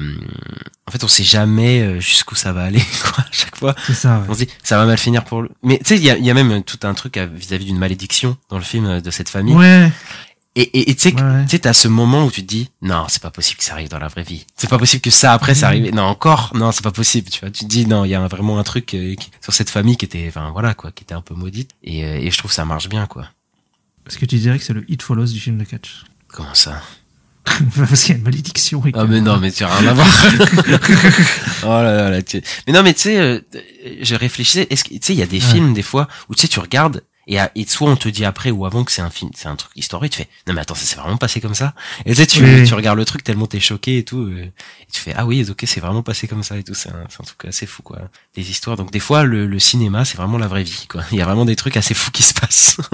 [0.88, 3.24] en fait, on sait jamais euh, jusqu'où ça va aller, quoi.
[3.24, 4.26] À chaque fois, ça, ouais.
[4.28, 5.50] on se dit, ça va mal finir pour le.
[5.64, 7.78] Mais tu sais, il y a, il y a même tout un truc vis-à-vis d'une
[7.78, 9.56] malédiction dans le film euh, de cette famille.
[9.56, 9.90] Ouais,
[10.56, 13.32] Et tu sais, tu sais, t'as ce moment où tu te dis, non, c'est pas
[13.32, 14.46] possible que ça arrive dans la vraie vie.
[14.56, 15.92] C'est pas possible que ça après ça arrive.
[15.96, 17.30] Non, encore, non, c'est pas possible.
[17.32, 19.52] Tu vois, tu te dis, non, il y a vraiment un truc euh, qui- sur
[19.52, 21.72] cette famille qui était, enfin voilà quoi, qui était un peu maudite.
[21.84, 23.30] Et, euh, et je trouve que ça marche bien quoi.
[24.08, 26.04] Est-ce que tu dirais que c'est le Hit Follows du film de catch?
[26.28, 26.80] Comment ça?
[27.76, 28.82] Parce qu'il y a une malédiction.
[28.86, 30.08] Ah que- mais non, mais tu as rien à voir.
[31.64, 32.42] oh là là, là tu...
[32.68, 33.40] Mais non, mais tu sais, euh,
[34.02, 34.68] je réfléchissais.
[34.70, 35.52] Est-ce que tu sais, il y a des Ouais.
[35.52, 38.26] films des fois où tu sais, tu regardes et, à- et soit on te dit
[38.26, 40.12] après ou avant que c'est un film, c'est un truc historique.
[40.14, 41.74] Tu fais non mais attends, ça s'est vraiment passé comme ça?
[42.06, 42.68] Et tu sais, tu, Oui.
[42.68, 44.22] tu regardes le truc tellement t'es choqué et tout.
[44.24, 46.74] euh, et tu fais ah oui, ok, c'est vraiment passé comme ça et tout.
[46.74, 48.00] C'est un, c'est un truc assez fou quoi.
[48.36, 48.76] Des histoires.
[48.78, 51.04] Donc des fois, le, le cinéma, c'est vraiment la vraie vie quoi.
[51.12, 52.78] Il y a vraiment des trucs assez fous qui se passent.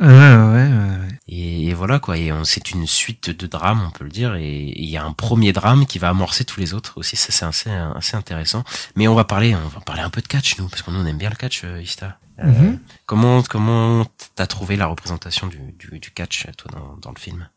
[0.00, 1.08] Ouais, ouais, ouais, ouais.
[1.28, 2.18] Et, et voilà quoi.
[2.18, 4.34] Et on- c'est une suite de drames, on peut le dire.
[4.34, 4.44] Et
[4.74, 7.16] et il y a un premier drame qui va amorcer tous les autres aussi.
[7.16, 8.64] Ça c'est assez assez intéressant.
[8.96, 11.06] Mais on va parler, on va parler un peu de catch nous, parce qu'on on
[11.06, 12.18] aime bien le catch, euh, Ista.
[12.40, 12.78] Euh, Mhm.
[13.06, 17.48] Comment comment t'as trouvé la représentation du, du, du catch toi dans, dans le film?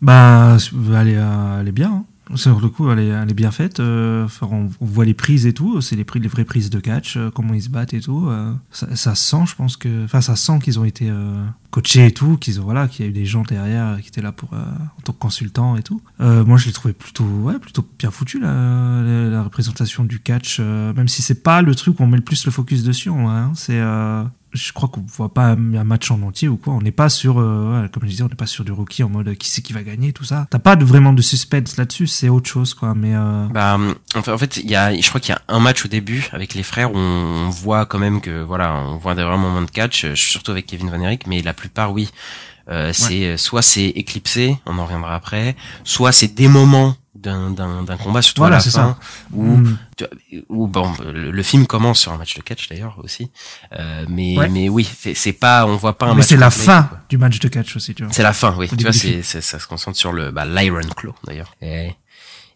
[0.00, 0.56] Bah,
[1.00, 1.90] elle est, euh, elle est bien.
[1.92, 2.04] hein.
[2.36, 3.80] Sur le coup, elle est, elle est bien faite.
[3.80, 5.80] euh, on, voit les prises et tout.
[5.80, 8.26] C'est les, prises, les vraies prises de catch, euh, comment ils se battent et tout.
[8.28, 10.04] euh, ça, ça se sent, je pense que.
[10.04, 12.36] Enfin, ça se sent qu'ils ont été euh, coachés et tout.
[12.36, 14.52] Qu'ils ont, voilà, qu'il y a eu des gens derrière euh, qui étaient là pour,
[14.54, 14.58] euh,
[14.98, 16.00] en tant que consultants et tout.
[16.18, 20.60] Moi, je l'ai trouvé plutôt, ouais, plutôt bien foutu, la, la, la représentation du catch.
[20.60, 23.10] même si c'est pas le truc où on met le plus le focus dessus.
[23.10, 23.80] hein, c'est.
[24.52, 26.74] Je crois qu'on voit pas un match en entier ou quoi.
[26.74, 29.02] On n'est pas sur, euh, ouais, comme je disais, on n'est pas sur du rookie
[29.02, 30.46] en mode euh, qui c'est qui va gagner, tout ça.
[30.50, 32.94] T'as pas de, vraiment de suspense là-dessus, c'est autre chose, quoi.
[32.94, 33.78] Mais euh, Bah,
[34.16, 36.54] en fait, il y a, je crois qu'il y a un match au début avec
[36.54, 39.70] les frères où on, voit quand même que, voilà, on voit des vrais moments de
[39.70, 42.10] catch, euh, surtout avec Kevin Van Erick, mais la plupart, oui.
[42.70, 47.50] Euh, c'est euh, soit c'est éclipsé, on en reviendra après, soit c'est des moments d'un
[47.50, 49.26] d'un d'un combat, surtout Voilà, à la c'est fin, ça.
[49.32, 49.76] où Mm.
[49.98, 50.08] vois,
[50.48, 53.30] où bon, le, le film commence sur un match de catch d'ailleurs aussi,
[53.78, 54.48] euh, mais Ouais.
[54.48, 56.26] mais oui, c'est pas, on voit pas un mais match.
[56.26, 57.00] c'est la fin quoi.
[57.08, 58.12] du match de catch aussi, tu vois.
[58.12, 58.68] C'est la fin, oui.
[58.72, 61.54] Au Tu vois, c'est, ça se concentre sur le, bah, l'Iron Claw, d'ailleurs.
[61.60, 61.92] Et,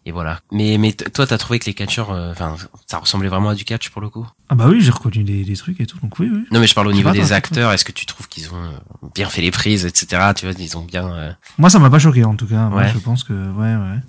[0.07, 0.39] et voilà.
[0.51, 2.55] Mais, mais toi, t'as trouvé que les catcheurs, euh, enfin,
[2.87, 4.27] ça ressemblait vraiment à du catch pour le coup?
[4.49, 6.43] Ah bah oui, j'ai reconnu des, des trucs et tout, donc oui, oui.
[6.51, 7.71] Non, mais je parle au niveau des acteurs.
[7.73, 10.31] Est-ce que tu trouves qu'ils ont euh, bien fait les prises, etc.
[10.35, 12.69] Tu vois, ils ont bien, euh, Moi, ça m'a pas choqué en tout cas.
[12.69, 12.91] Moi, Ouais.
[12.93, 13.99] je pense que, ouais, ouais.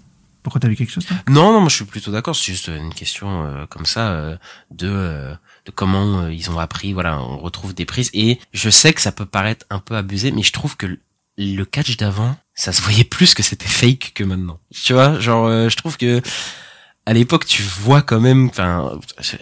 [0.46, 2.36] Pourquoi quelque chose, Non, non, moi je suis plutôt d'accord.
[2.36, 4.36] C'est juste une question euh, comme ça euh,
[4.70, 6.92] de euh, de comment euh, ils ont appris.
[6.92, 10.30] Voilà, on retrouve des prises et je sais que ça peut paraître un peu abusé,
[10.30, 11.00] mais je trouve que le-
[11.36, 14.60] le catch d'avant, ça se voyait plus que c'était fake que maintenant.
[14.72, 16.22] Tu vois, genre euh, je trouve que
[17.06, 18.46] à l'époque tu vois quand même.
[18.48, 19.00] Enfin,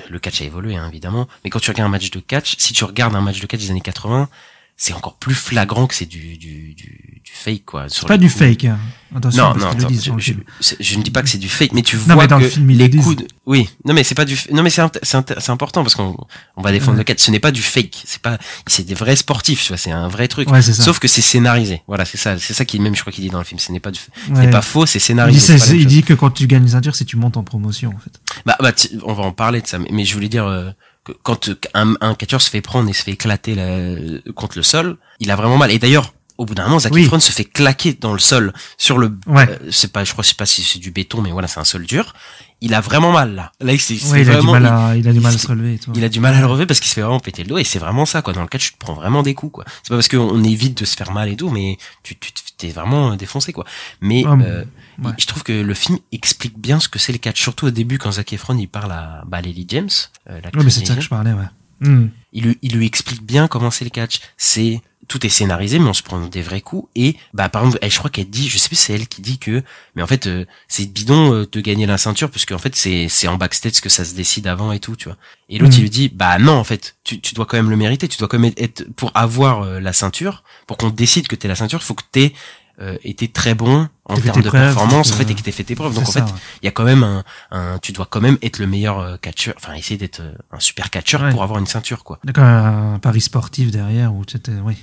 [0.08, 2.72] le catch a évolué hein, évidemment, mais quand tu regardes un match de catch, si
[2.72, 4.30] tu regardes un match de catch des années 80
[4.76, 7.86] c'est encore plus flagrant que c'est du, du, du, du fake quoi.
[7.88, 8.78] C'est pas du fake, hein.
[9.16, 11.82] Attention, Non, non, attends, je, je- je ne dis pas que c'est du fake, mais
[11.82, 13.26] tu Non, vois mais dans que le film, les coups de...
[13.46, 14.36] Oui, non mais c'est pas du...
[14.50, 16.16] Non mais c'est c'est important parce qu'on
[16.56, 16.98] on va défendre Ouais.
[16.98, 17.20] le catch.
[17.20, 18.38] Ce n'est pas du fake, c'est pas...
[18.66, 20.50] C'est des vrais sportifs, tu vois, c'est un vrai truc.
[20.50, 20.82] Ouais, c'est ça.
[20.82, 21.82] Sauf que c'est scénarisé.
[21.86, 22.36] Voilà, c'est ça.
[22.38, 23.60] C'est ça qui même, je crois qu'il dit dans le film.
[23.60, 24.00] Ce n'est pas du...
[24.00, 24.46] Ce Ouais.
[24.46, 25.54] n'est pas faux, c'est Il scénarisé.
[25.54, 27.98] dit, il dit que quand tu gagnes les ceintures, c'est tu montes en promotion, en
[28.00, 28.18] fait.
[28.44, 28.72] Bah, bah
[29.04, 30.70] on va en parler de ça, mais, mais je voulais dire euh,
[31.04, 34.62] que quand un, un catcheur se fait prendre et se fait éclater la- contre le
[34.62, 35.70] sol, il a vraiment mal.
[35.70, 37.02] Et d'ailleurs, au bout d'un moment, Zac Oui.
[37.04, 39.16] Efron se fait claquer dans le sol sur le.
[39.26, 39.46] Ouais.
[39.48, 41.64] euh, c'est pas, je crois, sais pas si c'est du béton, mais voilà, c'est un
[41.64, 42.12] sol dur.
[42.60, 43.52] Il a vraiment mal là.
[43.60, 45.74] Là, c'est Ouais, il a du mal à, il a du mal à se relever
[45.74, 45.92] et tout.
[45.94, 47.58] il a du mal à le relever parce qu'il se fait vraiment péter le dos
[47.58, 48.32] et c'est vraiment ça quoi.
[48.32, 49.64] Dans le catch, tu te prends vraiment des coups quoi.
[49.82, 52.68] C'est pas parce qu'on évite de se faire mal et tout, mais tu tu t'es
[52.68, 53.64] vraiment défoncé quoi.
[54.00, 54.64] Mais Ah, euh,
[55.02, 55.12] ouais.
[55.18, 57.98] je trouve que le film explique bien ce que c'est le catch, surtout au début
[57.98, 59.90] quand Zac Efron il parle à bah, Lily James.
[60.30, 61.44] Euh, Ouais, mais c'est de ça que je parlais, ouais.
[61.80, 62.08] Hmm.
[62.32, 64.20] il lui, il lui explique bien comment c'est le catch.
[64.36, 66.88] C'est tout est scénarisé, mais on se prend des vrais coups.
[66.94, 69.20] Et bah par exemple, elle, je crois qu'elle dit, je sais plus, c'est elle qui
[69.20, 69.62] dit que,
[69.96, 73.08] mais en fait, euh, c'est bidon euh, de gagner la ceinture parce qu'en fait, c'est
[73.10, 75.18] c'est en backstage que ça se décide avant et tout, tu vois.
[75.50, 75.78] Et l'autre, Mhm.
[75.78, 78.08] il lui dit, bah non, en fait, tu, tu dois quand même le mériter.
[78.08, 81.48] Tu dois quand même être, pour avoir euh, la ceinture, pour qu'on décide que t'es
[81.48, 82.32] la ceinture, faut que t'aies
[82.80, 85.64] euh, été très bon en termes tes de performance, en fait, et que t'aies fait
[85.64, 85.94] tes preuves.
[85.94, 86.26] Donc en fait, ouais.
[86.62, 89.16] il y a quand même un, un, tu dois quand même être le meilleur euh,
[89.16, 91.30] catcheur, enfin essayer d'être euh, un super catcheur Ouais.
[91.30, 92.18] pour avoir une ceinture, quoi.
[92.24, 94.76] Même un pari sportif derrière où tu oui.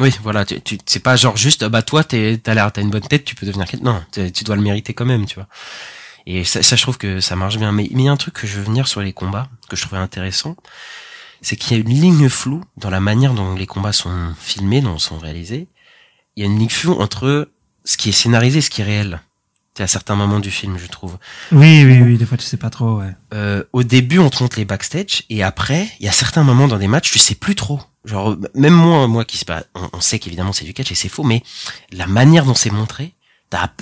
[0.00, 2.88] Oui, voilà, tu, tu c'est pas genre juste bah toi t'es t'as l'air t'as une
[2.90, 3.84] bonne tête, tu peux devenir quelqu'un.
[4.14, 5.48] Non, tu dois le mériter quand même, tu vois.
[6.24, 7.72] Et ça, ça je trouve que ça marche bien.
[7.72, 9.76] Mais mais il y a un truc que je veux venir sur les combats que
[9.76, 10.56] je trouvais intéressant,
[11.42, 14.80] c'est qu'il y a une ligne floue dans la manière dont les combats sont filmés,
[14.80, 15.68] dont sont réalisés.
[16.36, 17.48] Il y a une floue entre
[17.84, 19.20] ce qui est scénarisé et ce qui est réel.
[19.74, 21.18] C'est à certains moments du film, je trouve.
[21.50, 23.14] Oui, oui, oui, des fois tu sais pas trop, ouais.
[23.32, 26.68] Euh, au début, on te montre les backstage, et après, il y a certains moments
[26.68, 27.80] dans des matchs, tu sais plus trop.
[28.04, 30.94] Genre, même moi, moi qui sais pas, on, on sait qu'évidemment c'est du catch et
[30.94, 31.42] c'est faux, mais
[31.90, 33.14] la manière dont c'est montré,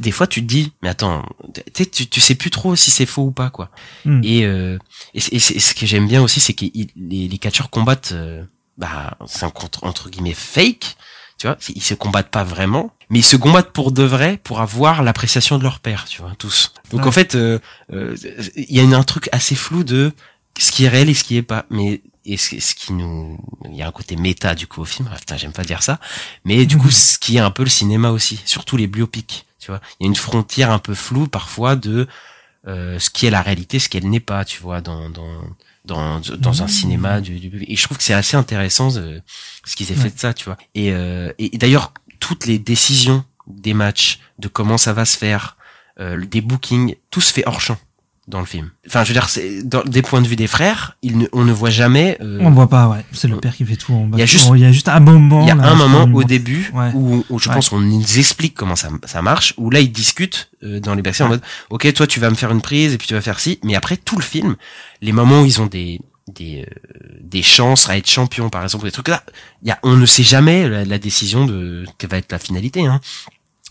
[0.00, 3.06] des fois tu te dis, mais attends, tu, sais, tu, sais plus trop si c'est
[3.06, 3.70] faux ou pas, quoi.
[4.04, 4.20] Hmm.
[4.24, 4.78] Et, euh,
[5.14, 8.44] et, ce que j'aime bien aussi, c'est que les, les catcheurs combattent, euh,
[8.78, 10.96] bah, c'est un contre, entre guillemets fake,
[11.40, 14.60] tu vois, ils se combattent pas vraiment, mais ils se combattent pour de vrai, pour
[14.60, 16.74] avoir l'appréciation de leur père, tu vois, tous.
[16.90, 17.08] Donc Ouais.
[17.08, 17.58] en fait, euh,
[17.94, 18.14] euh,
[18.56, 20.12] il y a une- un truc assez flou de
[20.58, 21.64] ce qui est réel et ce qui est pas.
[21.70, 23.38] Mais et ce, ce qui nous,
[23.70, 25.08] il y a un côté méta du coup au film.
[25.10, 25.98] Ah, putain, j'aime pas dire ça.
[26.44, 29.46] Mais du coup, ce qui est un peu le cinéma aussi, surtout les biopics.
[29.58, 32.06] Tu vois, il y a une frontière un peu floue parfois de
[32.68, 34.44] euh, ce qui est la réalité, ce qu'elle n'est pas.
[34.44, 35.40] Tu vois, dans dans
[35.84, 39.18] dans, dans un cinéma du, du- et je trouve que c'est assez intéressant euh,
[39.64, 40.56] ce qu'ils aient fait de ça tu vois.
[40.74, 45.56] Et, euh, et d'ailleurs toutes les décisions des matchs de comment ça va se faire
[45.98, 47.78] euh, des bookings tout se fait hors champ
[48.30, 48.70] dans le film.
[48.86, 51.44] Enfin, je veux dire, c'est dans, des points de vue des frères, il ne, on
[51.44, 52.16] ne voit jamais.
[52.22, 53.04] euh, On voit pas, ouais.
[53.12, 54.08] C'est le père qui fait tout.
[54.14, 55.42] Il y a juste- il y a juste un moment.
[55.42, 56.90] il y a là, un moment au début Ouais.
[56.94, 57.54] où, où je Ouais.
[57.54, 61.02] pense qu'on nous explique comment ça, ça marche, où là ils discutent euh, dans les
[61.02, 63.20] backstage en mode ok toi tu vas me faire une prise et puis tu vas
[63.20, 64.56] faire ci, mais après tout le film,
[65.02, 66.00] les moments où ils ont des
[66.32, 69.22] des euh, des chances à être champions par exemple des trucs là,
[69.62, 72.38] il y a on ne sait jamais la, la décision de quelle va être la
[72.38, 73.00] finalité hein.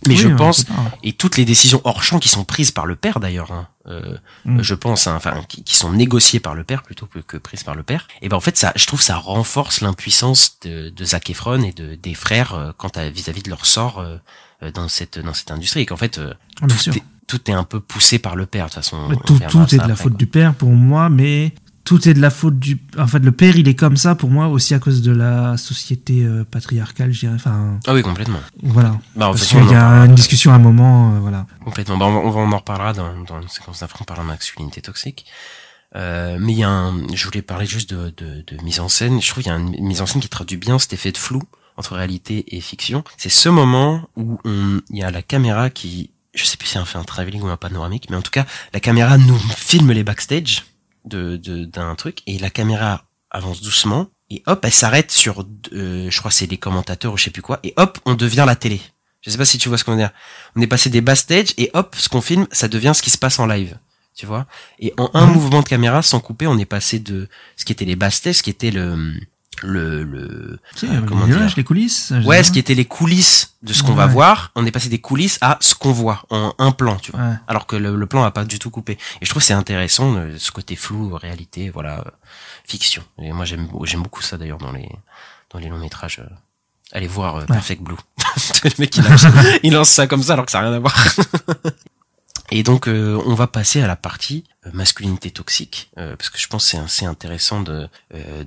[0.06, 0.66] Mais Oui, je pense
[1.04, 4.18] et toutes les décisions hors champ qui sont prises par le père d'ailleurs, hein, euh,
[4.46, 4.62] Mm.
[4.62, 7.64] je pense, hein, enfin qui, qui sont négociées par le père plutôt que, que prises
[7.64, 8.08] par le père.
[8.22, 11.74] Et ben en fait ça, je trouve ça renforce l'impuissance de, de Zac Efron et
[11.74, 14.18] de des frères euh, quant à vis-à-vis de leur sort euh,
[14.64, 17.54] euh, dans cette dans cette industrie et qu'en fait euh, Ah, tout, est, tout est
[17.54, 19.10] un peu poussé par le père de toute façon.
[19.26, 20.18] Tout, tout est de la après, faute quoi.
[20.18, 21.54] du père pour moi, mais
[21.90, 22.78] tout est de la faute du.
[23.00, 25.58] En fait, le père, il est comme ça pour moi aussi à cause de la
[25.58, 27.34] société euh, patriarcale, je dirais.
[27.34, 28.90] Enfin, Ah oui complètement, voilà.
[29.16, 31.48] Bah, Parce qu'il on y a une discussion à un moment, euh, voilà.
[31.66, 31.98] complètement.
[31.98, 34.32] Bah, on, va- on, on en reparlera dans dans une séquence d'après, on parlera de
[34.34, 35.26] masculinité toxique.
[35.96, 38.90] Euh, mais il y a un, je voulais parler juste de, de, de mise en
[38.90, 39.20] scène.
[39.20, 41.18] Je trouve qu'il y a une mise en scène qui traduit bien cet effet de
[41.18, 41.42] flou
[41.78, 43.04] entre réalité et fiction.
[43.18, 46.78] C'est ce moment où on, il y a la caméra qui, je sais plus si
[46.78, 49.92] elle fait un travelling ou un panoramique, mais en tout cas, la caméra nous filme
[49.92, 50.66] les backstage
[51.06, 56.10] de, de, d'un truc et la caméra avance doucement et hop, elle s'arrête sur, euh,
[56.10, 58.56] je crois c'est les commentateurs ou je sais plus quoi et hop, on devient la
[58.56, 58.82] télé.
[59.22, 60.12] Je sais pas si tu vois ce qu'on veut dire.
[60.56, 63.18] On est passé des backstage et hop, ce qu'on filme, ça devient ce qui se
[63.18, 63.78] passe en live.
[64.16, 64.48] Tu vois?
[64.80, 65.34] Et en un Mhm.
[65.34, 68.44] mouvement de caméra, sans couper, on est passé de ce qui était les backstage, ce
[68.44, 69.14] qui était le,
[69.64, 72.14] le, le, euh, les comment images, dire les coulisses.
[72.26, 75.00] Ouais, ce qui était les coulisses de ce qu'on va voir, on est passé des
[75.00, 77.22] coulisses à ce qu'on voit en un plan, tu vois.
[77.22, 77.34] Ouais.
[77.48, 78.94] Alors que le, le plan a pas du tout coupé.
[79.22, 82.04] Et je trouve c'est intéressant euh, ce côté flou, réalité, voilà,
[82.66, 83.04] fiction.
[83.22, 84.90] Et moi j'aime j'aime beaucoup ça d'ailleurs dans les
[85.52, 86.20] dans les longs métrages.
[86.20, 86.30] euh.
[86.92, 87.96] Allez voir Perfect Blue.
[88.64, 89.26] le mec il lance,
[89.64, 90.96] il lance ça comme ça alors que ça n'a rien à voir.
[92.52, 96.40] Et donc euh, on va passer à la partie euh, masculinité toxique euh, parce que
[96.40, 97.88] je pense c'est assez intéressant de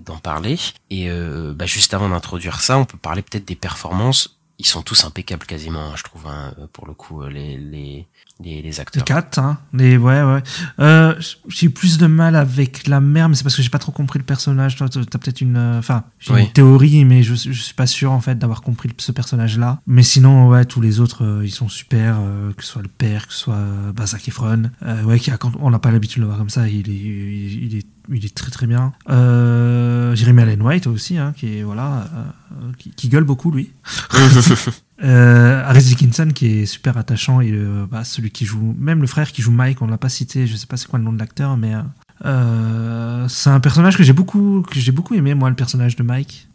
[0.05, 0.59] d'en parler.
[0.91, 4.39] Et bah, juste avant d'introduire ça, on peut parler peut-être des performances.
[4.59, 8.07] Ils sont tous impeccables quasiment, hein, je trouve, hein, pour le coup, les
[8.41, 9.05] les les, les Les acteurs.
[9.05, 9.59] quatre, hein.
[9.73, 10.43] Les, ouais, ouais.
[10.81, 11.15] Euh,
[11.49, 13.93] j'ai eu plus de mal avec la mère, mais c'est parce que j'ai pas trop
[13.93, 14.77] compris le personnage.
[14.77, 16.43] Toi, t'as peut-être une, euh, enfin, j'ai Oui.
[16.43, 19.81] une théorie, mais je, je suis pas sûr en fait d'avoir compris ce personnage-là.
[19.87, 22.89] Mais sinon, ouais, tous les autres, euh, ils sont super, euh, que ce soit le
[22.89, 23.59] père, que ce soit
[24.07, 24.71] Zac Efron.
[24.83, 26.91] Euh, ouais, qui a, quand on n'a pas l'habitude de le voir comme ça, il
[26.91, 28.93] est, il, il est, il est très très bien.
[29.11, 33.71] Euh, Jeremy Allen White aussi, hein, qui est voilà, euh, qui, qui gueule beaucoup lui.
[35.05, 39.09] Euh, Harris Dickinson qui est super attachant et euh, bah, celui qui joue même le
[39.09, 41.13] frère qui joue Mike on l'a pas cité je sais pas c'est quoi le nom
[41.13, 41.81] de l'acteur mais euh,
[42.25, 46.05] euh, c'est un personnage que j'ai beaucoup que j'ai beaucoup aimé moi le personnage de
[46.05, 46.47] Mike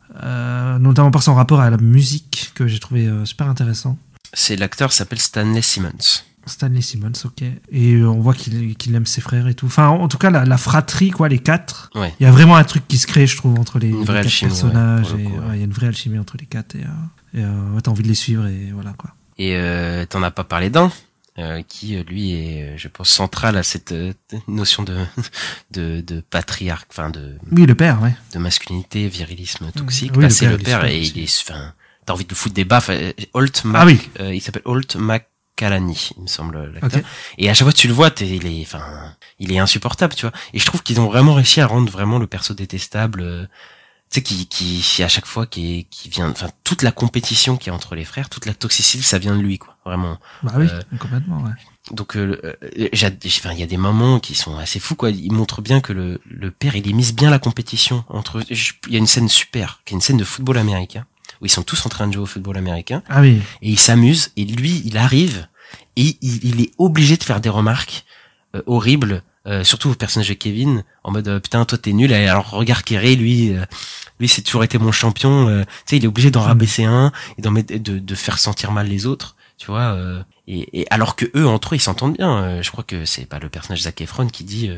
[0.80, 3.98] notamment par son rapport à la musique que j'ai trouvé super intéressant
[4.34, 6.24] C'est l'acteur s'appelle Stanley Simmons.
[6.48, 10.18] Stanley Simmons ok et on voit qu'il aime ses frères et tout enfin en, tout
[10.18, 12.14] cas la, la fratrie quoi les quatre Ouais.
[12.20, 15.12] il y a vraiment un truc qui se crée je trouve entre les, quatre personnages
[15.14, 15.26] ouais.
[15.26, 16.86] ouais, il y a une vraie alchimie entre les quatre et,
[17.34, 20.32] et euh, ouais, t'as envie de les suivre et voilà quoi Et euh, t'en as
[20.32, 20.92] pas parlé d'un
[21.40, 24.14] euh, qui euh, lui est, je pense, central à cette euh,
[24.48, 24.98] notion de
[25.72, 30.12] de, de patriarque, enfin de, oui le père ouais de masculinité, virilisme toxique.
[30.16, 31.74] Oui, Bah, le c'est père, le père et il est, enfin,
[32.06, 32.90] t'as envie de le foutre des baffes.
[33.34, 34.10] Holt Mac, Ah oui.
[34.20, 37.02] euh, il s'appelle Holt McCallany, il me semble l'acteur.
[37.38, 40.26] Et à chaque fois que tu le vois, il est, enfin, il est insupportable, tu
[40.26, 40.34] vois.
[40.54, 43.48] Et je trouve qu'ils ont vraiment réussi à rendre vraiment le perso détestable.
[44.10, 47.68] Tu sais, qui, qui, à chaque fois, qui, qui vient, enfin, toute la compétition qu'il
[47.68, 49.76] y a entre les frères, toute la toxicité, ça vient de lui, quoi.
[49.86, 50.18] Vraiment.
[50.44, 51.52] Bah oui, Euh, complètement, ouais.
[51.92, 55.10] Donc, euh, euh, enfin, il y a des moments qui sont assez fous, quoi.
[55.10, 58.96] Il montre bien que le, le père, il mise bien la compétition entre Il y
[58.96, 61.06] a une scène super, qui est une scène de football américain,
[61.42, 63.80] où ils sont tous en train de jouer au football américain, Ah oui, et ils
[63.80, 65.48] s'amusent, et lui, il arrive,
[65.98, 68.06] et il, il est obligé de faire des remarques
[68.56, 72.14] euh, horribles, euh, surtout au personnage de Kevin, en mode euh, putain toi t'es nul,
[72.14, 73.66] alors regarde Kerry, lui, euh,
[74.20, 77.12] lui c'est toujours été mon champion, euh, tu sais il est obligé d'en rabaisser un
[77.38, 80.88] et d'en mettre, de, de faire sentir mal les autres, tu vois, euh, et, et
[80.92, 83.82] alors que eux entre eux ils s'entendent bien, je crois que c'est pas le personnage
[83.84, 84.70] Zac Efron qui dit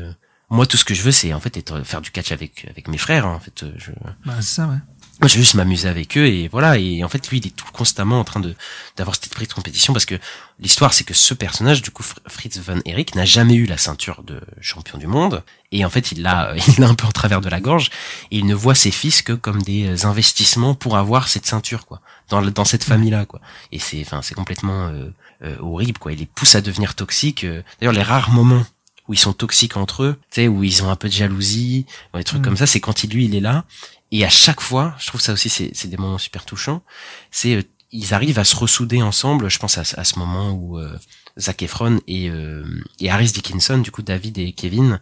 [0.50, 2.88] moi tout ce que je veux c'est en fait être faire du catch avec avec
[2.88, 3.90] mes frères, hein, en fait je
[4.24, 4.76] bah c'est ça, ouais.
[5.20, 6.78] Moi, je veux juste m'amuser avec eux et voilà.
[6.78, 8.54] Et en fait, lui, il est tout constamment en train de
[8.96, 10.14] d'avoir cet esprit de compétition parce que
[10.58, 13.76] l'histoire, c'est que ce personnage, du coup, Fr- Fritz von Erich, n'a jamais eu la
[13.76, 17.12] ceinture de champion du monde et en fait, il l'a, il l'a un peu en
[17.12, 17.90] travers de la gorge
[18.30, 21.86] et il ne voit ses fils que comme des euh, investissements pour avoir cette ceinture,
[21.86, 23.40] quoi, dans dans cette famille-là, quoi.
[23.72, 25.10] Et c'est, enfin, c'est complètement euh,
[25.44, 26.12] euh, horrible, quoi.
[26.12, 27.44] Il les pousse à devenir toxiques.
[27.44, 27.62] euh.
[27.80, 28.64] D'ailleurs, les rares moments
[29.08, 31.84] où ils sont toxiques entre eux, tu sais, où ils ont un peu de jalousie,
[32.14, 32.44] ou des trucs Mm.
[32.44, 33.64] comme ça, c'est quand il, lui, il est là.
[34.12, 36.82] Et à chaque fois, je trouve ça aussi, c'est des moments super touchants.
[37.30, 39.48] C'est euh, ils arrivent à se ressouder ensemble.
[39.50, 40.96] Je pense à, ce- à ce moment où euh,
[41.38, 42.64] Zac Efron et, euh,
[43.00, 45.00] et Harris Dickinson, du coup David et Kevin,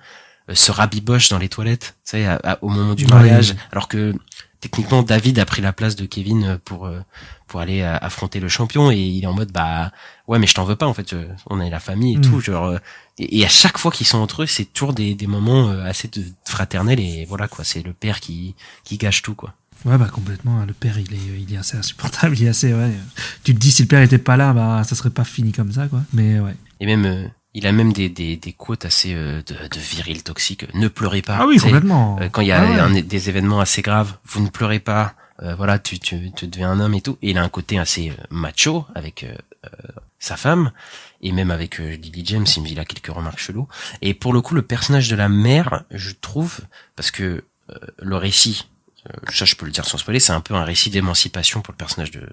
[0.50, 3.88] euh, se rabibochent dans les toilettes, tu sais, à- à- au moment du mariage, alors
[3.88, 4.14] que
[4.60, 7.00] techniquement David a pris la place de Kevin euh, pour euh,
[7.46, 9.90] pour aller euh, affronter le champion et il est en mode bah
[10.26, 11.14] ouais mais je t'en veux pas en fait,
[11.46, 12.22] on est la famille et Mm.
[12.22, 12.76] tout, genre
[13.18, 16.08] et, et à chaque fois qu'ils sont entre eux, c'est toujours des, des moments assez
[16.08, 19.54] de, fraternels et voilà quoi, c'est le père qui qui gâche tout quoi.
[19.84, 20.58] Ouais, bah complètement.
[20.58, 20.66] hein.
[20.66, 22.36] Le père, il est, il est assez insupportable.
[22.40, 22.90] Il est assez, ouais.
[23.44, 25.70] Tu te dis, si le père était pas là, bah ça serait pas fini comme
[25.70, 26.00] ça, quoi.
[26.12, 26.56] Mais ouais.
[26.80, 30.22] Et même, euh, il a même des, des, des quotes assez euh, de, de viril
[30.22, 30.66] toxique.
[30.74, 31.38] Ne pleurez pas.
[31.40, 32.18] Ah oui, complètement.
[32.20, 32.98] euh, quand il y a Ah ouais.
[32.98, 35.14] un- des événements assez graves, vous ne pleurez pas.
[35.42, 37.16] euh, voilà, tu, tu, tu deviens un homme et tout.
[37.22, 39.34] Et il a un côté assez euh, macho avec euh,
[39.66, 39.68] euh,
[40.18, 40.72] sa femme
[41.22, 42.46] et même avec euh, Lily James.
[42.66, 43.68] Il a quelques remarques cheloues.
[44.02, 46.60] Et pour le coup, le personnage de la mère, je trouve,
[46.96, 48.66] parce que euh, le récit,
[49.08, 51.72] euh, ça je peux le dire sans spoiler, c'est un peu un récit d'émancipation pour
[51.72, 52.28] le personnage de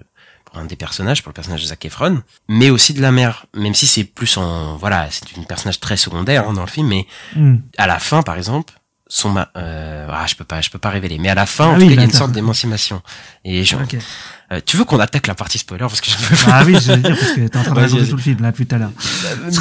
[0.58, 3.74] un des personnages, pour le personnage de Zac Efron, mais aussi de la mère, même
[3.74, 7.06] si c'est plus en voilà, c'est une personnage très secondaire hein, dans le film, mais
[7.34, 7.56] Hmm.
[7.78, 8.74] à la fin, par exemple,
[9.08, 11.66] son ma euh, ah, je peux pas, je peux pas révéler, mais à la fin,
[11.66, 13.02] Ah en oui, tout cas, il y a une sorte d'émancipation.
[13.44, 13.96] Et je, Ok.
[14.50, 16.34] euh, tu veux qu'on attaque la partie spoiler parce que je peux.
[16.50, 18.42] Ah oui, je veux dire, parce que t'es en train de raconter tout le film,
[18.42, 18.90] là, depuis tout à l'heure.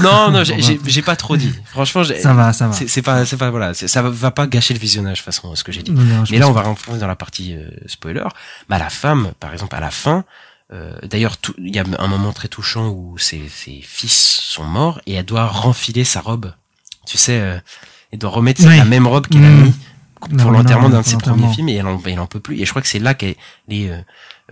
[0.01, 0.43] non, non,
[0.87, 1.53] j'ai- pas trop dit.
[1.65, 2.73] Franchement, Ça va, ça va.
[2.73, 5.53] c'est pas, c'est pas voilà, ça va- va pas gâcher le visionnage de toute façon
[5.55, 5.91] ce que j'ai dit.
[5.91, 8.23] Non, non, je Mais là, on va rentrer dans la partie euh, spoiler.
[8.67, 10.23] Bah, la femme, par exemple, à la fin,
[10.73, 14.99] euh, d'ailleurs, il y a un moment très touchant où ses, ses fils sont morts
[15.05, 16.53] et elle doit renfiler sa robe.
[17.05, 17.59] Tu sais, euh,
[18.11, 18.77] elle doit remettre Oui.
[18.77, 19.63] la même robe qu'elle a Mm.
[19.63, 19.73] mis
[20.41, 22.59] pour l'enterrement d'un de ses premiers films et elle en, elle en peut plus.
[22.59, 23.35] Et je crois que c'est là qu'elle
[23.69, 23.99] est euh,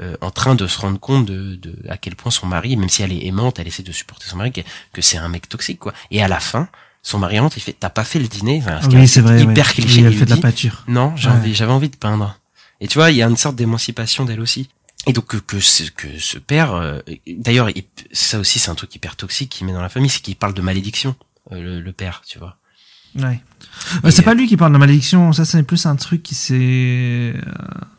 [0.01, 2.89] euh, en train de se rendre compte de, de à quel point son mari, même
[2.89, 5.49] si elle est aimante, elle essaie de supporter son mari, que, que c'est un mec
[5.49, 5.93] toxique, quoi.
[6.11, 6.67] Et à la fin,
[7.01, 9.41] son mari rentre, il fait, t'as pas fait le dîner, Enfin, ce Oui, c'est vrai.
[9.41, 9.73] hyper ouais.
[9.73, 10.01] cliché.
[10.01, 10.83] Elle il fait de la pâture.
[10.87, 11.35] non, j'ai Ouais.
[11.35, 12.37] envie, j'avais envie de peindre.
[12.81, 14.69] Et tu vois, il y a une sorte d'émancipation d'elle aussi.
[15.07, 18.75] Et donc que que ce, que ce père, euh, d'ailleurs, il- ça aussi c'est un
[18.75, 21.15] truc hyper toxique qu'il met dans la famille, c'est qu'il parle de malédiction,
[21.51, 22.57] euh, le, le père, tu vois.
[23.19, 23.39] Ouais.
[24.05, 26.55] Euh, c'est pas lui qui parle de malédiction, ça c'est plus un truc qui s'est,
[26.55, 27.41] euh,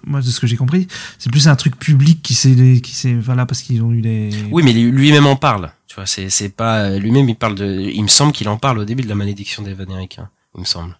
[0.04, 0.88] moi de ce que j'ai compris,
[1.18, 4.30] c'est plus un truc public qui s'est, qui s'est, voilà parce qu'ils ont eu des.
[4.50, 5.70] Oui, mais lui- lui-même en parle.
[5.86, 7.80] Tu vois, c'est c'est pas lui-même il parle de.
[7.94, 10.18] Il me semble qu'il en parle au début de la malédiction d'Evan Eric.
[10.18, 10.96] hein, il me semble.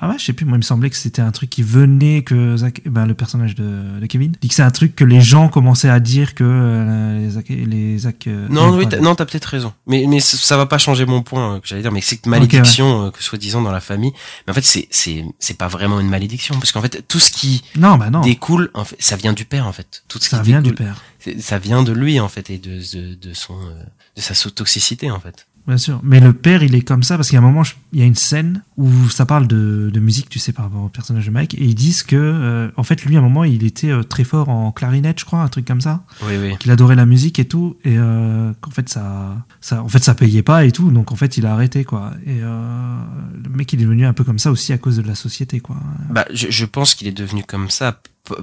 [0.00, 2.22] Ah ouais, je sais plus, moi il me semblait que c'était un truc qui venait
[2.22, 5.20] que Zach, ben, le personnage de, de Kevin dit que c'est un truc que les
[5.20, 9.24] gens commençaient à dire que euh, les Zach, les Zach euh, Non, oui, non, t'as
[9.24, 9.72] peut-être raison.
[9.86, 11.92] Mais mais ça- ça va pas changer mon point euh, que j'allais dire.
[11.92, 14.12] Mais c'est que malédiction, euh, que soi-disant dans la famille.
[14.46, 17.30] Mais en fait, c'est c'est c'est pas vraiment une malédiction parce qu'en fait tout ce
[17.30, 20.02] qui Non, bah non, découle, en fait, ça vient du père en fait.
[20.08, 21.02] Tout ce ça qui vient du père,
[21.38, 23.82] ça vient de lui en fait et de de, de son euh,
[24.16, 25.46] de sa toxicité en fait.
[25.66, 26.00] Bien sûr.
[26.02, 28.02] Mais le père, il est comme ça parce qu'il y a un moment, il y
[28.02, 31.26] a une scène où ça parle de, de musique, tu sais, par rapport au personnage
[31.26, 33.90] de Mike, et ils disent que, euh, en fait, lui, à un moment, il était
[33.90, 36.04] euh, très fort en clarinette, je crois, un truc comme ça.
[36.26, 36.56] Oui, oui.
[36.58, 40.14] qu'il adorait la musique et tout et euh, qu'en fait ça ça en fait ça
[40.14, 42.96] payait pas et tout donc en fait il a arrêté quoi et euh,
[43.42, 45.60] le mec il est devenu un peu comme ça aussi à cause de la société
[45.60, 45.76] quoi
[46.10, 48.00] Bah, je, je pense qu'il est devenu comme ça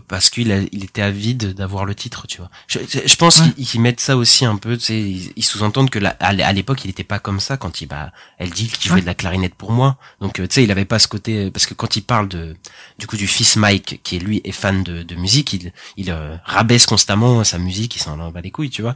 [0.08, 2.50] parce qu'il a, il était avide d'avoir le titre, tu vois.
[2.68, 3.52] Je, je- pense Ouais.
[3.66, 6.44] qu'ils mettent ça aussi un peu, tu sais, ils, ils sous-entendent que la- à l'é-
[6.44, 9.02] à l'époque, il était pas comme ça quand il, bah, elle dit qu'il jouait Ouais.
[9.02, 9.98] de la clarinette pour moi.
[10.20, 12.56] Donc, euh, tu sais, il avait pas ce côté, parce que quand il parle de,
[13.00, 16.12] du coup, du fils Mike, qui est lui est fan de, de musique, il, il
[16.12, 18.94] euh, rabaisse constamment sa musique, il s'en bat les couilles, tu vois.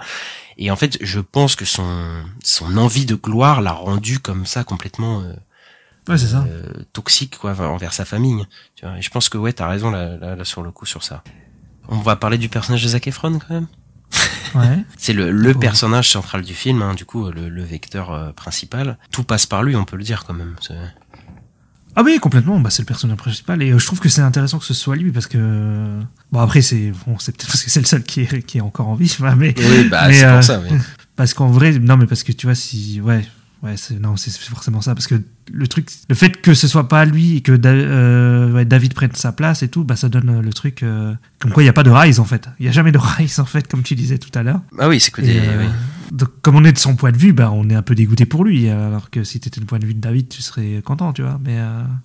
[0.57, 4.63] Et en fait, je pense que son, son envie de gloire l'a rendu comme ça
[4.63, 5.33] complètement, euh,
[6.07, 6.45] ouais c'est ça.
[6.47, 8.45] Euh, toxique quoi envers sa famille.
[8.75, 10.85] Tu vois et je pense que ouais t'as raison là, là, là, sur le coup
[10.85, 11.23] sur ça.
[11.87, 13.67] On va parler du personnage de Zac Efron quand même.
[14.55, 14.83] Ouais.
[14.97, 15.59] C'est le, le Oh.
[15.59, 18.97] personnage central du film hein, du coup le, le vecteur euh, principal.
[19.11, 20.55] Tout passe par lui on peut le dire quand même.
[21.97, 22.59] Ah oui complètement.
[22.59, 23.61] Bah c'est le personnage principal.
[23.63, 25.99] Et euh, je trouve que c'est intéressant que ce soit lui parce que
[26.31, 28.61] bon après c'est bon c'est peut-être parce que c'est le seul qui est qui est
[28.61, 30.77] encore en vie enfin, mais oui bah Mais, c'est euh, pour ça oui.
[31.15, 32.99] Parce qu'en vrai, non, mais parce que tu vois, si.
[32.99, 33.25] Ouais,
[33.63, 34.93] ouais, non, c'est forcément ça.
[34.95, 38.51] Parce que le truc, le fait que ce soit pas lui et que Da- euh,
[38.51, 40.83] ouais, David prenne sa place et tout, bah, ça donne euh, le truc.
[40.83, 42.47] euh, comme quoi, il n'y a pas de rise en fait.
[42.59, 44.61] Il n'y a jamais de rise en fait, comme tu disais tout à l'heure.
[44.79, 45.67] ah oui c'est que des euh, oui.
[46.11, 48.25] donc, comme on est de son point de vue, bah, on est un peu dégoûté
[48.25, 48.69] pour lui.
[48.69, 51.21] Alors que si tu étais du point de vue de David, tu serais content, tu
[51.21, 51.39] vois.
[51.43, 51.59] Mais.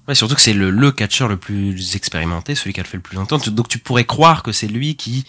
[0.09, 2.97] Ouais, surtout que c'est le, le catcheur le plus expérimenté celui qui a le fait
[2.97, 5.25] le plus longtemps donc tu pourrais croire que c'est lui qui